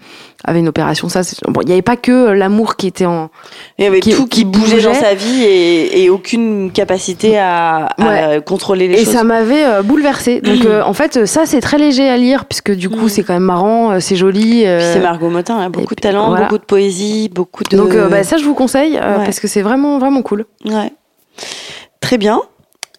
avait 0.45 0.59
une 0.59 0.67
opération. 0.69 1.09
Ça, 1.09 1.21
bon, 1.47 1.61
il 1.61 1.67
n'y 1.67 1.73
avait 1.73 1.83
pas 1.83 1.97
que 1.97 2.11
euh, 2.11 2.35
l'amour 2.35 2.75
qui 2.75 2.89
était 2.89 3.07
en. 3.07 3.31
Il 3.79 3.85
y 3.85 3.87
avait 3.87 4.01
Qui- 4.01 4.11
tout 4.15 4.25
qui, 4.27 4.41
qui 4.41 4.45
bougeait, 4.45 4.81
dans 4.83 4.93
sa 4.93 5.15
vie 5.15 5.45
et, 5.45 6.03
et 6.03 6.11
aucune 6.11 6.73
capacité 6.73 7.39
à, 7.39 7.87
à 7.99 8.41
contrôler 8.41 8.89
les 8.89 8.95
Et 9.01 9.05
choses. 9.05 9.15
ça 9.15 9.23
m'avait 9.23 9.65
euh, 9.65 9.83
bouleversée. 9.83 10.41
Donc 10.43 10.65
euh, 10.65 10.83
en 10.83 10.95
fait, 10.95 11.27
ça 11.27 11.47
c'est 11.47 11.61
très 11.61 11.79
léger 11.79 12.09
à 12.09 12.17
lire 12.17 12.45
puisque 12.47 12.73
du 12.73 12.89
coup 12.91 13.07
Mm. 13.07 13.09
c'est 13.09 13.23
quand 13.23 13.35
même 13.35 13.43
marrant, 13.45 14.01
c'est 14.01 14.17
joli. 14.17 14.63
c'est 14.63 14.99
Margot 15.01 15.29
Motin, 15.31 15.59
hein, 15.59 15.71
beaucoup 15.71 15.87
puis, 15.87 15.95
de 15.97 16.01
talent, 16.01 16.29
voilà. 16.31 16.47
beaucoup 16.47 16.59
de 16.59 16.65
poésie, 16.65 17.31
beaucoup 17.33 17.63
de. 17.63 17.77
Donc 17.77 17.95
bah, 18.11 18.25
ça 18.25 18.37
je 18.37 18.45
vous 18.45 18.55
conseille 18.55 18.95
Ouais. 18.95 19.25
parce 19.25 19.39
que 19.39 19.47
c'est 19.47 19.63
vraiment 19.63 19.99
vraiment 20.01 20.23
cool. 20.23 20.45
Ouais. 20.65 20.93
très 22.01 22.19
bien. 22.19 22.41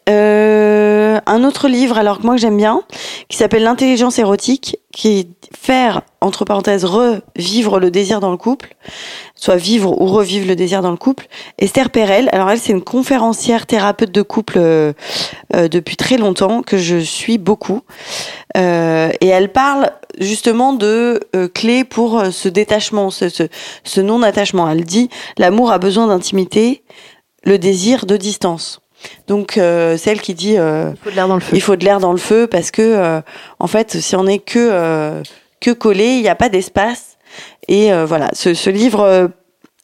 Euh, 0.10 1.20
un 1.28 1.44
autre 1.44 1.68
livre, 1.68 1.98
alors 1.98 2.18
que 2.20 2.24
moi 2.24 2.34
que 2.36 2.42
j'aime 2.42 2.58
bien, 2.58 2.82
qui 3.30 3.38
s'appelle 3.38 3.64
L'intelligence 3.64 4.18
érotique, 4.18 4.78
qui 4.92 5.20
est 5.20 5.28
faire, 5.56 6.02
entre 6.20 6.46
parenthèses, 6.46 6.84
revivre 6.84 7.80
le 7.80 7.92
désir 7.92 8.20
dans 8.20 8.32
le 8.32 8.38
couple, 8.38 8.76
soit 9.36 9.56
vivre 9.56 10.02
ou 10.02 10.08
revivre 10.08 10.48
le 10.48 10.56
désir 10.56 10.82
dans 10.82 10.90
le 10.92 10.98
couple. 10.98 11.28
Esther 11.60 11.92
Perel, 11.92 12.28
alors 12.32 12.50
elle 12.50 12.60
c'est 12.60 12.74
une 12.74 12.82
conférencière 12.82 13.68
thérapeute 13.68 14.12
de 14.12 14.24
couple 14.24 14.56
euh, 14.58 14.94
euh, 15.56 15.68
depuis 15.68 15.96
très 15.96 16.18
longtemps, 16.18 16.64
que 16.64 16.78
je 16.78 16.98
suis 16.98 17.38
beaucoup. 17.38 17.82
Euh, 18.58 19.12
et 19.22 19.28
elle 19.28 19.52
parle 19.52 19.92
justement 20.20 20.74
de 20.74 21.20
euh, 21.36 21.48
clés 21.48 21.84
pour 21.84 22.20
euh, 22.20 22.32
ce 22.32 22.50
détachement, 22.50 23.12
ce, 23.12 23.30
ce, 23.30 23.44
ce 23.84 24.02
non-attachement. 24.02 24.68
Elle 24.70 24.84
dit, 24.84 25.10
l'amour 25.38 25.72
a 25.72 25.78
besoin 25.78 26.08
d'intimité, 26.08 26.84
le 27.44 27.60
désir 27.60 28.08
de 28.08 28.18
distance. 28.18 28.82
Donc 29.28 29.58
euh, 29.58 29.98
celle 29.98 30.22
qui 30.22 30.34
dit 30.34 30.58
euh, 30.58 30.92
Il 30.92 30.98
faut 31.02 31.10
de 31.12 31.16
l'air 31.16 31.28
dans 31.28 31.36
le 31.36 31.42
feu. 31.42 31.56
il 31.56 31.62
faut 31.62 31.76
de 31.76 31.86
l'air 31.86 32.00
dans 32.00 32.12
le 32.12 32.18
feu 32.18 32.48
parce 32.48 32.72
que 32.72 32.82
euh, 32.82 33.22
en 33.60 33.68
fait 33.68 34.00
si 34.00 34.16
on 34.16 34.26
est 34.28 34.40
que 34.40 35.22
que 35.62 35.72
collé 35.72 36.06
il 36.16 36.22
n'y 36.22 36.30
a 36.30 36.36
pas 36.36 36.50
d'espace. 36.50 37.18
Et 37.68 37.92
voilà 38.06 38.30
ce, 38.34 38.54
ce 38.54 38.70
livre 38.70 39.30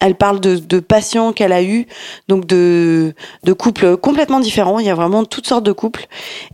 elle 0.01 0.15
parle 0.15 0.39
de, 0.41 0.57
de 0.57 0.79
patients 0.81 1.31
qu'elle 1.31 1.53
a 1.53 1.63
eu 1.63 1.87
donc 2.27 2.45
de 2.45 3.13
de 3.43 3.53
couples 3.53 3.95
complètement 3.97 4.39
différents. 4.39 4.79
Il 4.79 4.85
y 4.85 4.89
a 4.89 4.95
vraiment 4.95 5.23
toutes 5.25 5.47
sortes 5.47 5.63
de 5.63 5.71
couples. 5.71 6.05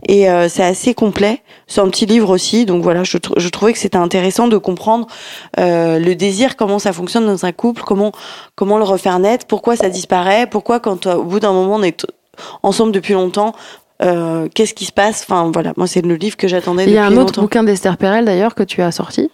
Et 0.06 0.30
euh, 0.30 0.48
c'est 0.48 0.62
assez 0.62 0.94
complet. 0.94 1.42
C'est 1.66 1.80
un 1.80 1.88
petit 1.88 2.06
livre 2.06 2.30
aussi. 2.30 2.66
Donc 2.66 2.82
voilà 2.82 3.02
je, 3.04 3.16
trou- 3.18 3.34
je 3.36 3.48
trouvais 3.48 3.72
que 3.72 3.78
c'était 3.78 3.96
intéressant 3.98 4.46
de 4.48 4.58
comprendre 4.58 5.06
euh, 5.58 5.98
le 5.98 6.14
désir 6.14 6.56
comment 6.56 6.78
ça 6.78 6.92
fonctionne 6.92 7.26
dans 7.26 7.44
un 7.44 7.52
couple 7.52 7.82
comment 7.84 8.12
comment 8.54 8.78
le 8.78 8.84
refaire 8.84 9.18
naître 9.18 9.46
pourquoi 9.46 9.74
ça 9.76 9.88
disparaît 9.88 10.46
pourquoi 10.46 10.78
quand 10.78 11.06
au 11.06 11.24
bout 11.24 11.40
d'un 11.40 11.52
moment 11.52 11.76
on 11.76 11.82
est 11.82 12.06
ensemble 12.62 12.92
depuis 12.92 13.14
longtemps. 13.14 13.54
Euh, 14.02 14.48
Qu'est-ce 14.54 14.74
qui 14.74 14.84
se 14.84 14.92
passe? 14.92 15.22
Enfin 15.28 15.50
voilà, 15.52 15.72
moi 15.76 15.86
c'est 15.86 16.04
le 16.04 16.14
livre 16.16 16.36
que 16.36 16.48
j'attendais 16.48 16.84
Il 16.86 16.92
y 16.92 16.98
a 16.98 17.04
un 17.04 17.12
autre 17.12 17.18
longtemps. 17.20 17.42
bouquin 17.42 17.62
d'Esther 17.62 17.96
Perel 17.96 18.24
d'ailleurs 18.24 18.54
que 18.54 18.62
tu 18.62 18.82
as 18.82 18.90
sorti? 18.90 19.30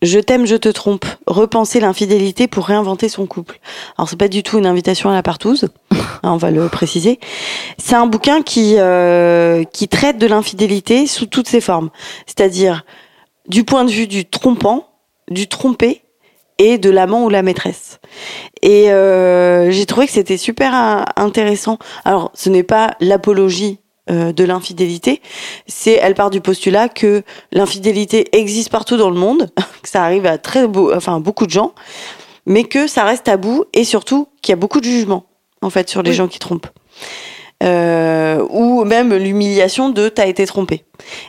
Je 0.00 0.20
t'aime, 0.20 0.46
je 0.46 0.54
te 0.54 0.68
trompe. 0.68 1.04
Repenser 1.26 1.80
l'infidélité 1.80 2.46
pour 2.46 2.66
réinventer 2.66 3.08
son 3.08 3.26
couple. 3.26 3.58
Alors 3.98 4.08
c'est 4.08 4.16
pas 4.18 4.28
du 4.28 4.44
tout 4.44 4.58
une 4.58 4.66
invitation 4.66 5.10
à 5.10 5.14
la 5.14 5.24
partouze, 5.24 5.68
hein, 5.90 5.98
on 6.22 6.36
va 6.36 6.50
le 6.52 6.68
préciser. 6.68 7.18
C'est 7.78 7.96
un 7.96 8.06
bouquin 8.06 8.42
qui 8.42 8.76
euh, 8.78 9.64
qui 9.64 9.88
traite 9.88 10.18
de 10.18 10.26
l'infidélité 10.26 11.06
sous 11.06 11.26
toutes 11.26 11.48
ses 11.48 11.60
formes, 11.60 11.90
c'est-à-dire 12.26 12.84
du 13.48 13.64
point 13.64 13.84
de 13.84 13.90
vue 13.90 14.06
du 14.06 14.24
trompant, 14.24 14.88
du 15.30 15.48
trompé 15.48 16.02
et 16.58 16.78
de 16.78 16.90
l'amant 16.90 17.24
ou 17.24 17.28
la 17.28 17.42
maîtresse. 17.42 18.00
Et 18.62 18.90
euh, 18.90 19.70
j'ai 19.70 19.86
trouvé 19.86 20.06
que 20.06 20.12
c'était 20.12 20.36
super 20.36 20.74
euh, 20.74 21.02
intéressant. 21.16 21.78
Alors 22.04 22.30
ce 22.34 22.48
n'est 22.50 22.62
pas 22.64 22.94
l'apologie 23.00 23.78
euh, 24.10 24.32
de 24.32 24.44
l'infidélité, 24.44 25.20
c'est 25.66 25.92
elle 26.02 26.14
part 26.14 26.30
du 26.30 26.40
postulat 26.40 26.88
que 26.88 27.22
l'infidélité 27.52 28.36
existe 28.36 28.70
partout 28.70 28.96
dans 28.96 29.10
le 29.10 29.18
monde, 29.18 29.50
que 29.82 29.88
ça 29.88 30.02
arrive 30.02 30.26
à 30.26 30.38
très 30.38 30.66
beau, 30.66 30.94
enfin 30.94 31.20
beaucoup 31.20 31.44
de 31.46 31.50
gens, 31.50 31.72
mais 32.46 32.64
que 32.64 32.86
ça 32.86 33.04
reste 33.04 33.24
tabou 33.24 33.64
et 33.74 33.84
surtout 33.84 34.28
qu'il 34.42 34.52
y 34.52 34.54
a 34.54 34.56
beaucoup 34.56 34.80
de 34.80 34.86
jugements 34.86 35.26
en 35.60 35.70
fait 35.70 35.88
sur 35.90 36.02
les 36.02 36.10
Oui. 36.10 36.16
gens 36.16 36.28
qui 36.28 36.38
trompent. 36.38 36.68
Euh, 37.62 38.46
même 38.88 39.14
l'humiliation 39.14 39.90
de 39.90 40.08
t'as 40.08 40.26
été 40.26 40.44
trompé. 40.46 40.84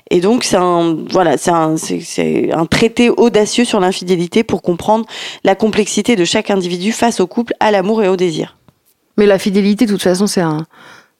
Et 0.09 0.19
donc 0.21 0.43
c'est 0.43 0.57
un 0.57 0.97
voilà 1.11 1.37
c'est 1.37 1.51
un 1.51 1.77
c'est- 1.77 2.51
un 2.51 2.65
traité 2.65 3.09
audacieux 3.11 3.65
sur 3.65 3.79
l'infidélité 3.79 4.43
pour 4.43 4.61
comprendre 4.63 5.05
la 5.43 5.53
complexité 5.55 6.15
de 6.15 6.25
chaque 6.25 6.49
individu 6.49 6.91
face 6.91 7.19
au 7.19 7.27
couple, 7.27 7.53
à 7.59 7.69
l'amour 7.71 8.01
et 8.03 8.07
au 8.07 8.15
désir. 8.15 8.55
Mais 9.17 9.25
la 9.25 9.37
fidélité, 9.37 9.85
de 9.85 9.91
toute 9.91 10.01
façon, 10.01 10.27
c'est 10.27 10.41
un, 10.41 10.65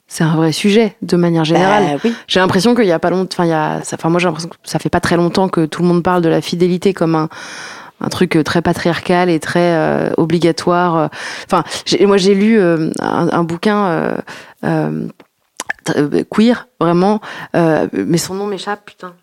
c'est 0.08 0.24
un 0.24 0.36
vrai 0.36 0.52
sujet 0.54 0.96
de 1.02 1.18
manière 1.18 1.44
générale. 1.44 1.84
Bah 1.96 2.00
oui. 2.06 2.14
J'ai 2.28 2.40
l'impression 2.40 2.74
qu'il 2.74 2.86
y 2.86 2.92
a 2.94 3.00
pas 3.00 3.10
longtemps, 3.10 3.36
enfin, 3.36 3.46
il 3.46 3.50
y 3.50 3.54
a, 3.54 3.82
enfin, 3.94 4.10
moi 4.10 4.20
j'ai 4.20 4.26
l'impression 4.28 4.50
que 4.50 4.56
ça 4.64 4.80
fait 4.80 4.90
pas 4.90 5.02
très 5.02 5.18
longtemps 5.18 5.50
que 5.50 5.66
tout 5.66 5.82
le 5.82 5.88
monde 5.90 6.02
parle 6.02 6.22
de 6.22 6.30
la 6.30 6.42
fidélité 6.42 6.94
comme 6.94 7.14
un, 7.16 7.28
un 8.02 8.08
truc 8.08 8.38
euh, 8.38 8.44
très 8.44 8.62
patriarcal 8.62 9.30
et 9.30 9.40
très 9.42 9.74
euh, 9.76 10.10
obligatoire. 10.18 11.10
Enfin, 11.46 11.64
moi 12.08 12.16
j'ai 12.18 12.34
lu 12.34 12.58
euh, 12.58 12.90
un, 13.02 13.28
un 13.32 13.44
bouquin 13.44 14.14
euh, 14.64 15.08
queer, 16.30 16.68
vraiment, 16.80 17.20
euh, 17.56 17.88
mais 17.94 18.18
son 18.18 18.34
nom 18.36 18.46
m'échappe, 18.48 18.86
putain. 18.86 19.14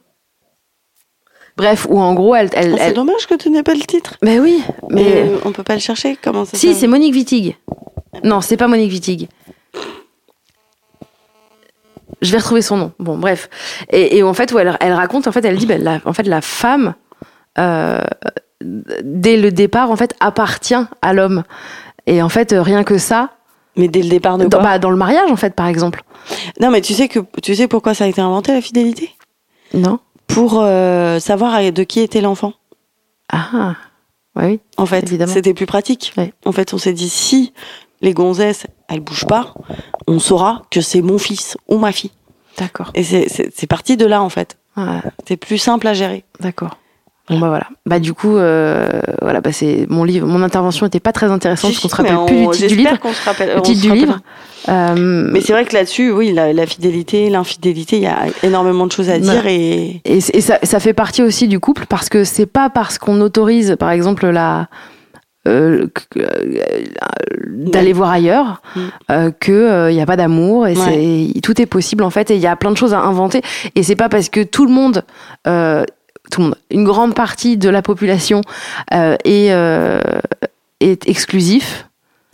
Bref, 1.56 1.86
où 1.88 1.98
en 2.00 2.12
gros, 2.14 2.34
elle, 2.34 2.50
elle, 2.52 2.72
Ah, 2.74 2.76
c'est 2.78 2.84
elle- 2.88 2.94
dommage 2.94 3.26
que 3.26 3.34
tu 3.34 3.48
n'aies 3.50 3.62
pas 3.62 3.72
le 3.74 3.80
titre. 3.80 4.14
mais 4.22 4.38
oui, 4.38 4.62
mais 4.90 5.02
Mais 5.24 5.30
on 5.44 5.52
peut 5.52 5.62
pas 5.62 5.74
le 5.74 5.80
chercher. 5.80 6.18
Comment 6.22 6.44
ça 6.44 6.56
si, 6.56 6.74
c'est 6.74 6.86
Monique 6.86 7.14
Wittig. 7.14 7.56
Non, 8.24 8.40
c'est 8.42 8.56
pas 8.58 8.68
Monique 8.68 8.90
Wittig. 8.92 9.28
Je 12.22 12.32
vais 12.32 12.38
retrouver 12.38 12.62
son 12.62 12.76
nom. 12.76 12.92
Bon, 12.98 13.18
bref. 13.18 13.48
Et, 13.90 14.16
et 14.18 14.22
en 14.22 14.32
fait, 14.34 14.52
où 14.52 14.58
elle, 14.58 14.76
elle 14.80 14.92
raconte, 14.94 15.26
en 15.26 15.32
fait, 15.32 15.44
elle 15.44 15.56
dit, 15.56 15.66
ben, 15.66 15.82
la, 15.82 16.00
en 16.04 16.12
fait, 16.12 16.22
la 16.24 16.40
femme, 16.40 16.94
euh, 17.58 18.00
dès 18.62 19.36
le 19.36 19.50
départ, 19.52 19.90
en 19.90 19.96
fait, 19.96 20.14
appartient 20.20 20.74
à 21.02 21.12
l'homme. 21.12 21.42
Et 22.06 22.22
en 22.22 22.28
fait, 22.28 22.52
euh, 22.52 22.62
rien 22.62 22.84
que 22.84 22.96
ça, 22.98 23.30
Mais 23.76 23.88
dès 23.88 24.02
le 24.02 24.08
départ 24.08 24.38
de 24.38 24.44
dans, 24.46 24.58
quoi 24.58 24.66
bah, 24.66 24.78
dans 24.78 24.90
le 24.90 24.96
mariage, 24.96 25.30
en 25.30 25.36
fait, 25.36 25.54
par 25.54 25.66
exemple. 25.66 26.02
Non, 26.60 26.70
mais 26.70 26.80
tu 26.80 26.94
sais 26.94 27.08
que 27.08 27.20
tu 27.42 27.54
sais 27.54 27.68
pourquoi 27.68 27.94
ça 27.94 28.04
a 28.04 28.06
été 28.06 28.20
inventé 28.20 28.52
la 28.52 28.60
fidélité? 28.60 29.10
Non 29.74 29.98
Pour 30.26 30.60
euh, 30.60 31.18
savoir 31.20 31.60
de 31.72 31.82
qui 31.82 32.00
était 32.00 32.20
l'enfant. 32.20 32.54
Ah, 33.30 33.74
ouais, 34.36 34.46
oui. 34.46 34.60
En 34.76 34.86
fait, 34.86 35.06
c'était 35.28 35.54
plus 35.54 35.66
pratique. 35.66 36.12
Ouais. 36.16 36.32
En 36.44 36.52
fait, 36.52 36.72
on 36.74 36.78
s'est 36.78 36.92
dit 36.92 37.08
si 37.08 37.52
les 38.00 38.14
gonzesses 38.14 38.66
elles 38.88 39.00
bougent 39.00 39.26
pas, 39.26 39.54
on 40.06 40.18
saura 40.18 40.62
que 40.70 40.80
c'est 40.80 41.02
mon 41.02 41.18
fils 41.18 41.56
ou 41.68 41.78
ma 41.78 41.92
fille. 41.92 42.12
D'accord. 42.58 42.90
Et 42.94 43.02
c'est- 43.04 43.66
parti 43.66 43.96
de 43.96 44.06
là 44.06 44.22
en 44.22 44.28
fait. 44.28 44.56
Ouais, 44.76 45.00
C'est 45.26 45.36
plus 45.36 45.58
simple 45.58 45.86
à 45.86 45.94
gérer. 45.94 46.24
D'accord. 46.40 46.76
Bon 47.28 47.40
bah 47.40 47.48
voilà. 47.48 47.66
Bah 47.86 47.98
du 47.98 48.12
coup, 48.12 48.36
euh, 48.36 48.88
voilà, 49.20 49.40
bah 49.40 49.50
c'est 49.52 49.86
mon 49.88 50.04
livre, 50.04 50.26
mon 50.28 50.42
intervention 50.42 50.86
était 50.86 51.00
pas 51.00 51.10
très 51.12 51.26
intéressante 51.26 51.72
parce 51.72 51.82
qu'on 51.82 51.88
se 51.88 51.96
rappelle 51.96 52.16
plus 52.26 52.36
du 52.46 52.50
titre 52.52 52.68
du 52.68 52.76
livre. 52.76 52.98
qu'on 53.00 53.12
se 53.12 53.24
rappelle. 53.24 53.48
Le 53.48 53.58
on 53.58 53.62
titre 53.62 53.78
se 53.78 53.82
du 53.82 53.88
rappelle. 53.88 54.04
livre. 54.04 54.20
Euh, 54.68 54.94
Mais 55.32 55.40
c'est 55.40 55.52
vrai 55.52 55.64
que 55.64 55.74
là-dessus, 55.74 56.10
oui, 56.12 56.32
la, 56.32 56.52
la 56.52 56.66
fidélité, 56.66 57.28
l'infidélité, 57.30 57.96
il 57.96 58.02
y 58.02 58.06
a 58.06 58.26
énormément 58.44 58.86
de 58.86 58.92
choses 58.92 59.10
à 59.10 59.18
dire 59.18 59.44
et 59.46 60.00
Et, 60.04 60.20
ça, 60.20 60.58
ça 60.62 60.78
fait 60.80 60.92
partie 60.94 61.22
aussi 61.22 61.48
du 61.48 61.58
couple 61.60 61.86
parce 61.88 62.08
que 62.08 62.22
c'est 62.24 62.46
pas 62.46 62.70
parce 62.70 62.98
qu'on 62.98 63.20
autorise, 63.20 63.76
par 63.78 63.90
exemple, 63.90 64.26
la 64.28 64.68
euh, 65.48 65.86
euh, 66.16 66.24
d'aller 67.46 67.92
voir 67.92 68.10
ailleurs 68.10 68.62
Mm. 68.74 68.80
euh, 69.12 69.30
que 69.38 69.90
il 69.90 69.96
y 69.96 70.00
a 70.00 70.06
pas 70.06 70.16
d'amour 70.16 70.66
et 70.66 70.76
Ouais. 70.76 71.30
c'est 71.34 71.40
tout 71.40 71.60
est 71.62 71.66
possible 71.66 72.02
en 72.02 72.10
fait 72.10 72.30
et 72.30 72.34
il 72.34 72.40
y 72.40 72.46
a 72.48 72.56
plein 72.56 72.70
de 72.72 72.76
choses 72.76 72.92
à 72.94 73.00
inventer 73.00 73.42
et 73.76 73.82
c'est 73.84 73.94
pas 73.96 74.08
parce 74.08 74.28
que 74.28 74.42
tout 74.42 74.66
le 74.66 74.72
monde 74.72 75.04
euh, 75.46 75.84
tout 76.30 76.40
le 76.40 76.46
monde 76.48 76.56
une 76.70 76.84
grande 76.84 77.14
partie 77.14 77.56
de 77.56 77.68
la 77.68 77.82
population 77.82 78.40
euh, 78.92 79.16
est 79.24 79.50
euh, 79.50 80.00
est 80.80 81.08
exclusif 81.08 81.88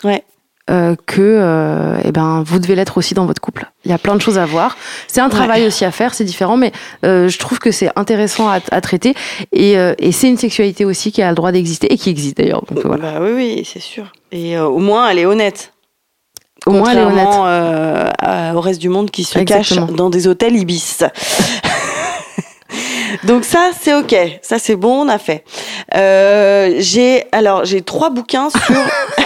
ouais. 0.05 0.25
euh, 0.71 0.97
que 1.07 2.01
eh 2.05 2.13
ben 2.13 2.43
vous 2.47 2.59
devez 2.59 2.75
l'être 2.75 2.99
aussi 2.99 3.15
dans 3.15 3.27
votre 3.27 3.41
couple. 3.41 3.71
Il 3.85 3.91
y 3.91 3.95
a 3.95 3.99
plein 3.99 4.15
de 4.17 4.21
choses 4.21 4.39
à 4.39 4.47
voir. 4.47 4.77
C'est 5.09 5.21
un 5.21 5.29
travail 5.29 5.67
aussi 5.67 5.85
à 5.85 5.91
faire, 5.91 6.15
c'est 6.15 6.25
différent, 6.25 6.57
mais 6.57 6.73
je 7.03 7.39
trouve 7.39 7.59
que 7.59 7.71
c'est 7.71 7.91
intéressant 7.97 8.49
à, 8.49 8.59
à 8.71 8.81
traiter 8.81 9.15
et, 9.53 9.73
et 9.75 10.13
c'est 10.13 10.29
une 10.29 10.39
sexualité 10.39 10.85
aussi 10.85 11.13
qui 11.13 11.23
a 11.23 11.29
le 11.29 11.35
droit 11.35 11.53
d'exister 11.53 11.93
et 11.93 11.97
qui 11.97 12.11
existe 12.11 12.39
d'ailleurs. 12.39 12.63
Voilà. 12.85 13.13
Bah 13.13 13.19
oui, 13.23 13.33
oui, 13.35 13.69
c'est 13.71 13.81
sûr. 13.81 14.13
Et 14.33 14.59
au 14.59 14.79
moins, 14.79 15.09
elle 15.09 15.19
est 15.19 15.27
honnête. 15.27 15.73
Au 16.67 16.71
moins 16.71 16.91
elle 16.93 16.99
est 16.99 17.05
honnête. 17.05 18.55
Au 18.57 18.61
reste 18.61 18.81
du 18.81 18.89
monde 18.89 19.11
qui 19.11 19.25
se 19.25 19.39
Exactement. 19.39 19.87
cache 19.87 19.97
dans 19.97 20.11
des 20.11 20.27
hôtels 20.29 20.57
ibis. 20.57 21.03
Donc 23.25 23.45
ça, 23.45 23.71
c'est 23.79 23.95
ok. 23.95 24.15
Ça, 24.43 24.59
c'est 24.59 24.77
bon, 24.77 25.07
on 25.07 25.09
a 25.09 25.19
fait. 25.19 25.45
Euh, 25.95 26.77
j'ai 26.79 27.25
alors 27.33 27.65
j'ai 27.65 27.83
trois 27.83 28.11
bouquins 28.11 28.51
sur 28.51 28.77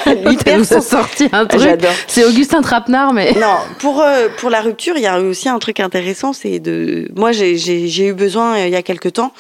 Elle 0.06 0.58
nous 0.58 0.72
a 0.72 0.80
sorti 0.80 1.28
un 1.32 1.46
truc. 1.46 1.60
J'adore. 1.60 1.90
C'est 2.06 2.24
Augustin 2.24 2.62
Trapenard, 2.62 3.12
mais 3.12 3.32
Non, 3.34 3.56
pour 3.78 4.00
euh, 4.00 4.28
pour 4.38 4.50
la 4.50 4.60
rupture, 4.60 4.94
il 4.96 5.02
y 5.02 5.06
a 5.06 5.18
aussi 5.20 5.48
un 5.48 5.58
truc 5.58 5.80
intéressant, 5.80 6.32
c'est 6.32 6.58
de 6.58 7.08
moi 7.16 7.32
j'ai 7.32 7.56
j'ai 7.56 7.88
j'ai 7.88 8.06
eu 8.08 8.12
besoin 8.12 8.56
euh, 8.56 8.66
il 8.66 8.72
y 8.72 8.76
a 8.76 8.82
quelque 8.82 9.08
temps 9.08 9.32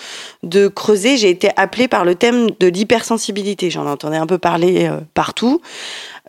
de 0.42 0.68
creuser. 0.68 1.16
J'ai 1.16 1.30
été 1.30 1.50
appelée 1.56 1.88
par 1.88 2.04
le 2.04 2.14
thème 2.14 2.48
de 2.60 2.66
l'hypersensibilité. 2.66 3.70
J'en 3.70 3.86
entendais 3.86 4.16
un 4.16 4.26
peu 4.26 4.38
parler 4.38 4.86
euh, 4.86 5.00
partout. 5.14 5.60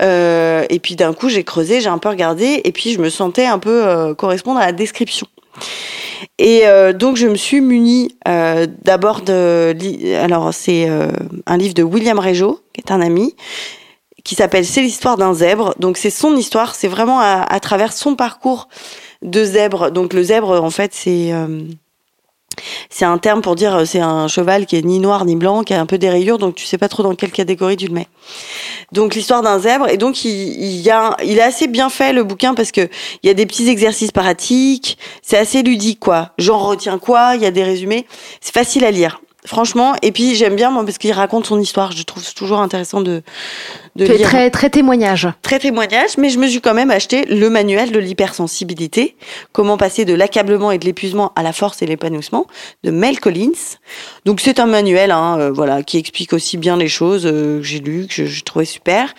Euh, 0.02 0.66
et 0.70 0.80
puis 0.80 0.96
d'un 0.96 1.14
coup, 1.14 1.30
j'ai 1.30 1.44
creusé, 1.44 1.82
j'ai 1.82 1.90
un 1.90 1.98
peu 1.98 2.10
regardé, 2.10 2.62
et 2.64 2.72
puis 2.72 2.94
je 2.94 3.00
me 3.00 3.10
sentais 3.10 3.46
un 3.46 3.60
peu 3.60 3.88
euh, 3.88 4.14
correspondre 4.14 4.60
à 4.60 4.66
la 4.66 4.72
description. 4.72 5.28
Et 6.38 6.68
euh, 6.68 6.94
donc 6.94 7.18
je 7.18 7.28
me 7.28 7.36
suis 7.36 7.62
munie 7.62 8.18
euh, 8.28 8.68
d'abord 8.84 9.22
de 9.22 9.76
alors 10.16 10.54
c'est 10.54 10.90
euh, 10.90 11.12
un 11.46 11.58
livre 11.58 11.74
de 11.74 11.84
William 11.84 12.20
Régeau 12.20 12.62
qui 12.74 12.82
est 12.82 12.92
un 12.92 13.02
ami 13.02 13.36
qui 14.24 14.36
s'appelle 14.36 14.66
C'est 14.66 14.82
l'histoire 14.82 15.18
d'un 15.18 15.34
zèbre. 15.34 15.74
Donc 15.80 15.98
c'est 15.98 16.10
son 16.10 16.36
histoire, 16.36 16.76
c'est 16.76 16.90
vraiment 16.90 17.20
à, 17.22 17.46
à 17.48 17.60
travers 17.62 17.94
son 17.94 18.16
parcours 18.16 18.68
de 19.22 19.44
zèbre. 19.44 19.90
Donc 19.92 20.14
le 20.14 20.22
zèbre 20.24 20.62
en 20.62 20.70
fait 20.70 20.94
c'est 20.94 21.32
euh, 21.32 21.62
c'est 22.90 23.06
un 23.06 23.18
terme 23.18 23.42
pour 23.42 23.56
dire 23.56 23.76
euh, 23.76 23.86
c'est 23.86 24.00
un 24.00 24.28
cheval 24.28 24.66
qui 24.66 24.76
est 24.76 24.82
ni 24.82 25.00
noir 25.00 25.26
ni 25.26 25.36
blanc, 25.36 25.64
qui 25.64 25.74
a 25.74 25.80
un 25.80 25.86
peu 25.86 25.98
des 25.98 26.10
rayures, 26.10 26.38
donc 26.38 26.56
tu 26.56 26.66
sais 26.66 26.78
pas 26.78 26.90
trop 26.90 27.04
dans 27.04 27.16
quelle 27.16 27.32
catégorie 27.32 27.78
tu 27.78 27.88
le 27.88 27.94
mets. 27.94 28.08
Donc 28.92 29.16
l'histoire 29.16 29.42
d'un 29.42 29.60
zèbre 29.60 29.90
et 29.90 29.98
donc 29.98 30.24
il, 30.26 30.82
y 30.82 30.90
a 30.90 31.16
il 31.24 31.38
est 31.38 31.44
assez 31.44 31.68
bien 31.68 31.90
fait 31.90 32.14
le 32.14 32.24
bouquin 32.24 32.54
parce 32.54 32.72
que 32.72 32.90
il 33.24 33.28
y 33.28 33.30
a 33.30 33.34
des 33.34 33.46
petits 33.46 33.70
exercices 33.70 34.12
pratiques, 34.12 34.98
c'est 35.22 35.38
assez 35.38 35.64
ludique 35.64 36.00
quoi. 36.00 36.32
J'en 36.38 36.60
retiens 36.60 37.00
quoi, 37.00 37.34
il 37.36 37.42
y 37.42 37.46
a 37.46 37.52
des 37.52 37.64
résumés, 37.64 38.06
c'est 38.42 38.54
facile 38.54 38.86
à 38.86 38.92
lire. 38.92 39.22
Franchement, 39.46 39.96
et 40.02 40.12
puis 40.12 40.36
j'aime 40.36 40.58
bien 40.58 40.72
moi 40.72 40.84
parce 40.84 40.98
qu'il 40.98 41.14
raconte 41.14 41.46
son 41.46 41.60
histoire. 41.60 41.94
Je 41.94 42.04
trouve 42.04 42.22
toujours 42.34 42.60
intéressant 42.60 43.00
de 43.00 43.24
de 43.98 44.14
lire 44.14 44.28
très, 44.28 44.50
très 44.52 44.70
témoignage. 44.70 45.28
très 45.42 45.60
témoignage, 45.60 46.18
mais 46.18 46.30
je 46.30 46.38
me 46.38 46.48
suis 46.48 46.62
quand 46.62 46.74
même 46.74 46.92
acheté 46.92 47.26
le 47.26 47.50
manuel 47.50 47.92
de 47.92 48.00
l'hypersensibilité, 48.00 49.16
comment 49.52 49.78
passer 49.78 50.06
de 50.06 50.14
l'accablement 50.14 50.72
et 50.72 50.78
de 50.78 50.86
l'épuisement 50.86 51.32
à 51.36 51.44
la 51.44 51.52
force 51.52 51.82
et 51.82 51.86
l'épanouissement, 51.86 52.46
de 52.84 52.92
Mel 52.92 53.20
Collins. 53.20 53.78
Donc 54.26 54.40
c'est 54.40 54.60
un 54.60 54.68
manuel, 54.68 55.12
hein, 55.12 55.38
euh, 55.40 55.52
voilà, 55.52 55.82
qui 55.84 55.98
explique 55.98 56.34
aussi 56.34 56.58
bien 56.58 56.78
les 56.78 56.88
choses 56.88 57.26
euh, 57.26 57.60
que 57.60 57.64
j'ai 57.64 57.80
lu, 57.80 58.08
que 58.08 58.26
je 58.26 58.44
trouvais 58.44 58.66
super. 58.66 59.14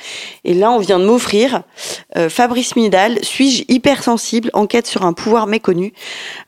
Et 0.44 0.54
là, 0.54 0.70
on 0.70 0.78
vient 0.78 0.98
de 0.98 1.04
m'offrir 1.04 1.62
euh, 2.16 2.28
Fabrice 2.28 2.76
Midal, 2.76 3.18
suis-je 3.22 3.64
hypersensible 3.68 4.50
Enquête 4.52 4.86
sur 4.86 5.04
un 5.04 5.12
pouvoir 5.12 5.46
méconnu, 5.46 5.92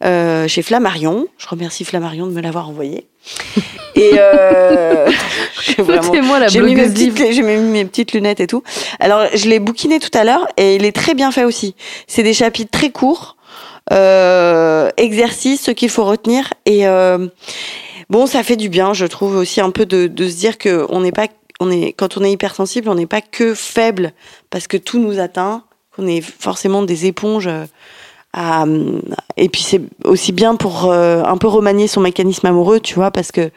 chez 0.03 0.63
Flammarion. 0.63 1.27
Je 1.39 1.49
remercie 1.49 1.85
Flammarion 1.85 2.27
de 2.27 2.33
me 2.33 2.41
l'avoir 2.41 2.69
envoyé. 2.69 3.07
Et 3.97 4.13
euh, 4.15 5.11
j'ai 5.63 5.75
j'ai 6.49 6.61
mis, 6.61 6.75
mes 6.75 6.89
petites, 6.89 7.33
j'ai 7.33 7.43
mis 7.43 7.57
mes 7.57 7.85
petites 7.85 8.15
et 8.27 8.47
tout. 8.47 8.63
Alors, 8.99 9.27
je 9.35 9.49
l'ai 9.49 9.59
bouquiné 9.59 9.99
tout 9.99 10.17
à 10.17 10.25
l'heure 10.25 10.47
et 10.57 10.77
il 10.77 10.85
est 10.85 10.93
très 10.93 11.15
bien 11.15 11.33
fait 11.33 11.45
aussi. 11.45 11.75
C'est 12.07 12.23
des 12.23 12.35
chapitres 12.35 12.71
très 12.71 12.91
courts, 12.91 13.37
euh, 13.93 14.91
exercices, 14.97 15.63
ce 15.63 15.71
qu'il 15.71 15.91
faut 15.91 16.05
retenir. 16.05 16.53
Et 16.67 16.87
euh, 16.87 17.27
bon, 18.09 18.27
ça 18.27 18.43
fait 18.43 18.57
du 18.57 18.69
bien, 18.69 18.93
je 18.93 19.07
trouve 19.07 19.37
aussi 19.37 19.61
un 19.61 19.71
peu 19.71 19.87
de, 19.87 20.29
se 20.29 20.37
dire 20.37 20.59
que 20.59 20.87
on 20.91 21.01
n'est 21.01 21.13
pas, 21.13 21.27
on 21.61 21.71
est, 21.71 21.93
quand 21.93 22.17
on 22.17 22.25
est 22.25 22.33
hypersensible, 22.33 22.89
on 22.89 22.95
n'est 22.95 23.07
pas 23.07 23.21
que 23.21 23.55
faible 23.55 24.13
parce 24.51 24.67
que 24.67 24.77
tout 24.77 24.99
nous 24.99 25.19
atteint, 25.19 25.65
qu'on 25.97 26.07
est 26.07 26.21
forcément 26.21 26.83
des 26.83 27.07
éponges. 27.07 27.49
euh, 28.37 29.01
et 29.37 29.49
puis 29.49 29.63
c'est 29.63 29.81
aussi 30.05 30.33
bien 30.33 30.55
pour 30.55 30.91
euh, 30.91 31.23
un 31.25 31.37
peu 31.37 31.49
remanier 31.49 31.89
son 31.89 32.01
mécanisme 32.01 32.47
amoureux, 32.47 32.81
tu 32.81 32.95
vois, 32.95 33.11
parce 33.11 33.33
que 33.33 33.51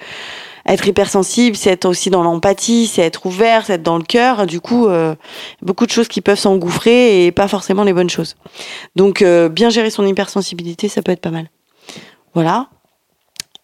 être 0.66 0.88
hypersensible, 0.88 1.58
c'est 1.58 1.72
être 1.72 1.86
aussi 1.86 2.10
dans 2.10 2.24
l'empathie, 2.24 2.88
c'est 2.88 3.02
être 3.02 3.26
ouvert, 3.26 3.66
c'est 3.66 3.74
être 3.74 3.84
dans 3.84 3.98
le 3.98 4.04
cœur. 4.04 4.46
Du 4.46 4.62
coup, 4.62 4.88
euh, 4.88 5.16
beaucoup 5.62 5.86
de 5.86 5.92
choses 5.92 6.08
qui 6.08 6.22
peuvent 6.22 6.40
s'engouffrer 6.40 7.26
et 7.26 7.32
pas 7.32 7.48
forcément 7.48 7.84
les 7.84 7.94
bonnes 7.94 8.10
choses. 8.10 8.36
Donc, 8.96 9.22
euh, 9.22 9.50
bien 9.50 9.70
gérer 9.70 9.90
son 9.90 10.06
hypersensibilité, 10.06 10.88
ça 10.88 11.02
peut 11.02 11.12
être 11.12 11.22
pas 11.22 11.32
mal. 11.32 11.50
Voilà. 12.34 12.68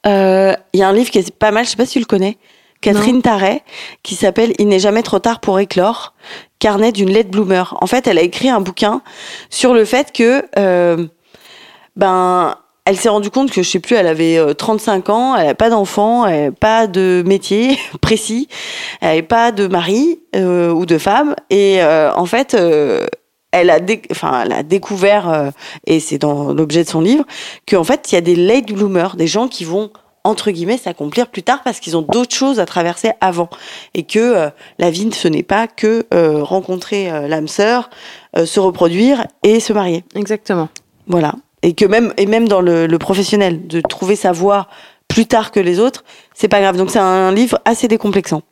Euh, 0.06 0.54
Il 0.74 0.80
y 0.80 0.84
a 0.84 0.90
un 0.90 0.94
livre 0.94 1.10
qui 1.10 1.20
est 1.20 1.32
pas 1.32 1.52
mal, 1.52 1.66
je 1.66 1.72
sais 1.72 1.78
pas 1.78 1.86
si 1.86 1.94
tu 1.94 2.00
le 2.00 2.06
connais, 2.06 2.38
Catherine 2.82 3.22
Tarret, 3.22 3.64
qui 4.04 4.16
s'appelle 4.16 4.54
Il 4.60 4.68
n'est 4.68 4.80
jamais 4.80 5.04
trop 5.04 5.20
tard 5.20 5.40
pour 5.40 5.60
éclore, 5.60 6.14
carnet 6.60 6.92
d'une 6.92 7.10
lettre 7.10 7.30
bloomer. 7.30 7.76
En 7.82 7.88
fait, 7.88 8.08
elle 8.08 8.18
a 8.18 8.22
écrit 8.22 8.50
un 8.50 8.62
bouquin 8.62 9.02
sur 9.50 9.74
le 9.74 9.86
fait 9.86 10.12
que, 10.12 10.46
euh, 10.58 11.08
ben, 11.96 12.56
elle 12.90 12.98
s'est 12.98 13.10
rendue 13.10 13.30
compte 13.30 13.52
que, 13.52 13.62
je 13.62 13.70
sais 13.70 13.80
plus, 13.80 13.96
elle 13.96 14.08
avait 14.08 14.38
euh, 14.40 14.54
35 14.56 15.10
ans, 15.10 15.36
elle 15.36 15.44
n'avait 15.44 15.54
pas 15.54 15.70
d'enfant, 15.70 16.26
elle 16.26 16.34
n'avait 16.40 16.52
pas 16.52 16.88
de 16.88 17.22
métier 17.24 17.78
précis, 18.02 18.48
elle 19.00 19.10
n'avait 19.10 19.22
pas 19.22 19.52
de 19.52 19.68
mari 19.68 20.20
euh, 20.36 20.72
ou 20.72 20.88
de 20.88 20.98
femme. 20.98 21.36
Et 21.52 21.84
euh, 21.84 22.12
en 22.16 22.26
fait, 22.26 22.56
euh, 22.56 23.06
elle, 23.52 23.70
a 23.70 23.80
dé- 23.80 24.02
enfin, 24.12 24.42
elle 24.44 24.54
a 24.54 24.64
découvert, 24.64 25.30
euh, 25.30 25.52
et 25.86 26.00
c'est 26.00 26.18
dans 26.18 26.52
l'objet 26.52 26.84
de 26.84 26.90
son 26.90 27.02
livre, 27.02 27.26
qu'en 27.70 27.84
fait, 27.84 28.12
il 28.12 28.16
y 28.16 28.18
a 28.18 28.22
des 28.22 28.36
late 28.36 28.72
bloomers, 28.72 29.16
des 29.16 29.28
gens 29.28 29.48
qui 29.48 29.66
vont 29.66 29.92
entre 30.24 30.50
guillemets 30.50 30.78
s'accomplir 30.78 31.28
plus 31.28 31.44
tard 31.44 31.62
parce 31.64 31.80
qu'ils 31.80 31.96
ont 31.96 32.02
d'autres 32.02 32.36
choses 32.36 32.60
à 32.60 32.66
traverser 32.66 33.12
avant 33.22 33.50
et 33.94 34.04
que 34.04 34.20
euh, 34.20 34.50
la 34.80 34.90
vie 34.90 35.10
ce 35.14 35.28
n'est 35.28 35.44
pas 35.44 35.68
que 35.68 36.06
euh, 36.14 36.44
rencontrer 36.44 37.10
euh, 37.12 37.28
l'âme 37.28 37.48
sœur, 37.48 37.90
euh, 38.36 38.46
se 38.48 38.60
reproduire 38.60 39.26
et 39.44 39.60
se 39.60 39.74
marier. 39.74 40.04
Exactement. 40.16 40.68
Voilà. 41.08 41.36
Et 41.62 41.74
que 41.74 41.86
même, 41.86 42.14
et 42.18 42.26
même 42.26 42.48
dans 42.48 42.62
le, 42.62 42.88
le 42.88 42.98
professionnel, 42.98 43.68
de 43.68 43.82
trouver 43.82 44.16
sa 44.16 44.32
voie 44.32 44.68
plus 45.08 45.26
tard 45.26 45.52
que 45.52 45.60
les 45.60 45.80
autres, 45.80 46.04
c'est 46.34 46.48
pas 46.48 46.62
grave. 46.62 46.78
Donc 46.78 46.90
c'est 46.90 47.00
un 47.00 47.32
livre 47.32 47.60
assez 47.66 47.88
décomplexant. 47.88 48.44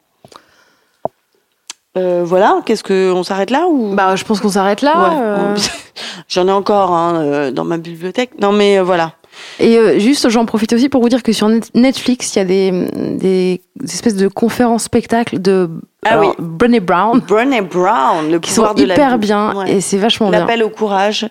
Euh, 1.97 2.23
voilà, 2.25 2.59
qu'est-ce 2.65 2.83
que 2.83 3.11
on 3.11 3.23
s'arrête 3.23 3.49
là 3.49 3.65
ou? 3.67 3.95
Bah, 3.95 4.15
je 4.15 4.23
pense 4.23 4.39
qu'on 4.39 4.49
s'arrête 4.49 4.81
là. 4.81 5.09
Ouais. 5.09 5.15
euh. 5.19 5.55
J'en 6.27 6.47
ai 6.47 6.51
encore 6.51 6.91
hein, 6.91 7.21
euh, 7.21 7.51
dans 7.51 7.63
ma 7.63 7.77
bibliothèque. 7.77 8.31
Non 8.39 8.51
mais 8.51 8.79
voilà. 8.79 9.13
Et 9.59 9.77
euh, 9.77 9.99
juste, 9.99 10.29
j'en 10.29 10.45
profite 10.45 10.73
aussi 10.73 10.89
pour 10.89 11.01
vous 11.01 11.09
dire 11.09 11.21
que 11.23 11.31
sur 11.31 11.47
Net- 11.47 11.69
Netflix, 11.75 12.35
il 12.35 12.39
y 12.39 12.41
a 12.41 12.45
des, 12.45 12.87
des, 13.17 13.61
espèces 13.83 14.15
de 14.15 14.27
conférences 14.27 14.83
spectacles 14.83 15.39
de 15.39 15.69
Ah 16.05 16.13
alors, 16.13 16.29
oui. 16.29 16.35
Brené 16.39 16.79
Brown 16.79 17.19
Brené 17.19 17.61
Brown, 17.61 18.31
le 18.31 18.39
qui 18.39 18.49
sont 18.51 18.61
pouvoir 18.61 18.75
de 18.75 18.83
la 18.85 18.93
hyper 18.95 19.17
bien 19.19 19.55
Ouais. 19.55 19.73
et 19.73 19.81
c'est 19.81 19.97
vachement 19.97 20.29
bien. 20.31 20.39
L'appel 20.39 20.63
au 20.63 20.69
courage 20.69 21.27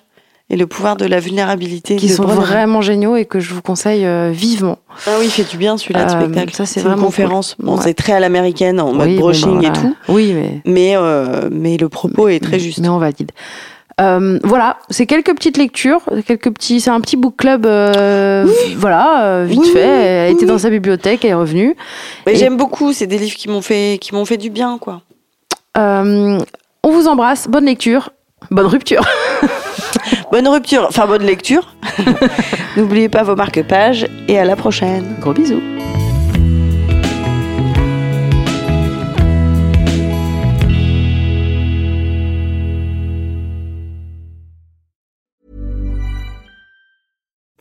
et 0.49 0.57
le 0.57 0.67
pouvoir 0.69 0.97
de 0.97 1.05
la 1.07 1.19
vulnérabilité. 1.19 1.97
Qui 1.97 2.07
de 2.09 2.13
sont 2.13 2.25
vraiment 2.25 2.81
géniaux 2.81 3.17
et 3.17 3.25
que 3.25 3.41
je 3.41 3.53
vous 3.53 3.63
conseille 3.63 4.07
euh, 4.07 4.31
vivement. 4.33 4.79
Ah 5.07 5.11
oui, 5.19 5.25
il 5.27 5.31
fait 5.31 5.43
du 5.51 5.57
bien 5.57 5.77
celui-là 5.77 6.05
de 6.05 6.13
Euh, 6.13 6.21
spectacle. 6.21 6.55
ça, 6.55 6.67
c'est 6.67 6.81
une 6.81 6.87
vraiment 6.87 7.07
conférence. 7.07 7.55
cool. 7.57 7.67
Bon, 7.67 7.77
Ouais. 7.77 7.81
c'est 7.83 7.95
très 7.95 8.13
à 8.13 8.21
l'américaine 8.21 8.79
en 8.81 8.93
mode 8.93 9.09
bon, 9.11 9.17
brushing 9.21 9.61
bah, 9.61 9.69
et 9.69 9.73
tout, 9.73 9.97
Oui, 10.09 10.33
mais. 10.35 10.61
mais 10.65 10.97
euh, 10.97 11.49
mais 11.51 11.77
le 11.77 11.89
propos 11.89 12.29
est 12.29 12.39
très 12.41 12.59
juste. 12.61 12.79
Mais 12.79 12.89
on 12.89 12.99
valide. 12.99 13.33
Voilà, 13.99 14.77
c'est 14.91 15.07
quelques 15.07 15.35
petites 15.35 15.57
lectures, 15.57 16.03
quelques 16.27 16.53
petits, 16.53 16.81
c'est 16.81 16.91
un 16.91 17.01
petit 17.01 17.17
book 17.17 17.35
club, 17.39 17.63
voilà, 18.77 19.43
vite 19.47 19.59
Oui, 19.65 19.71
fait. 19.71 19.81
elle 19.81 20.33
était 20.35 20.45
dans 20.47 20.59
sa 20.59 20.71
bibliothèque, 20.71 21.25
elle 21.25 21.31
est 21.31 21.35
revenue. 21.35 21.75
Mais 22.27 22.35
Et- 22.35 22.37
j'aime 22.37 22.57
beaucoup. 22.57 22.93
C'est 22.93 23.07
des 23.07 23.19
livres 23.19 23.37
qui 23.37 23.49
m'ont 23.49 23.63
fait 23.63 23.99
qui 24.01 24.15
m'ont 24.15 24.25
fait 24.27 24.37
du 24.37 24.51
bien, 24.51 24.79
quoi. 24.79 25.01
On 25.77 26.39
vous 26.85 27.09
embrasse, 27.09 27.49
bonne 27.49 27.65
lecture, 27.65 28.11
bonne 28.51 28.67
rupture. 28.67 29.03
Bonne 30.31 30.49
rupture, 30.49 30.87
enfin 30.89 31.07
bonne 31.07 31.23
lecture. 31.23 31.75
N'oubliez 32.77 33.09
pas 33.09 33.23
vos 33.23 33.37
marque-pages 33.37 34.07
et 34.29 34.39
à 34.39 34.45
la 34.45 34.57
prochaine. 34.57 35.17
Gros 35.21 35.33
bisous. 35.33 35.63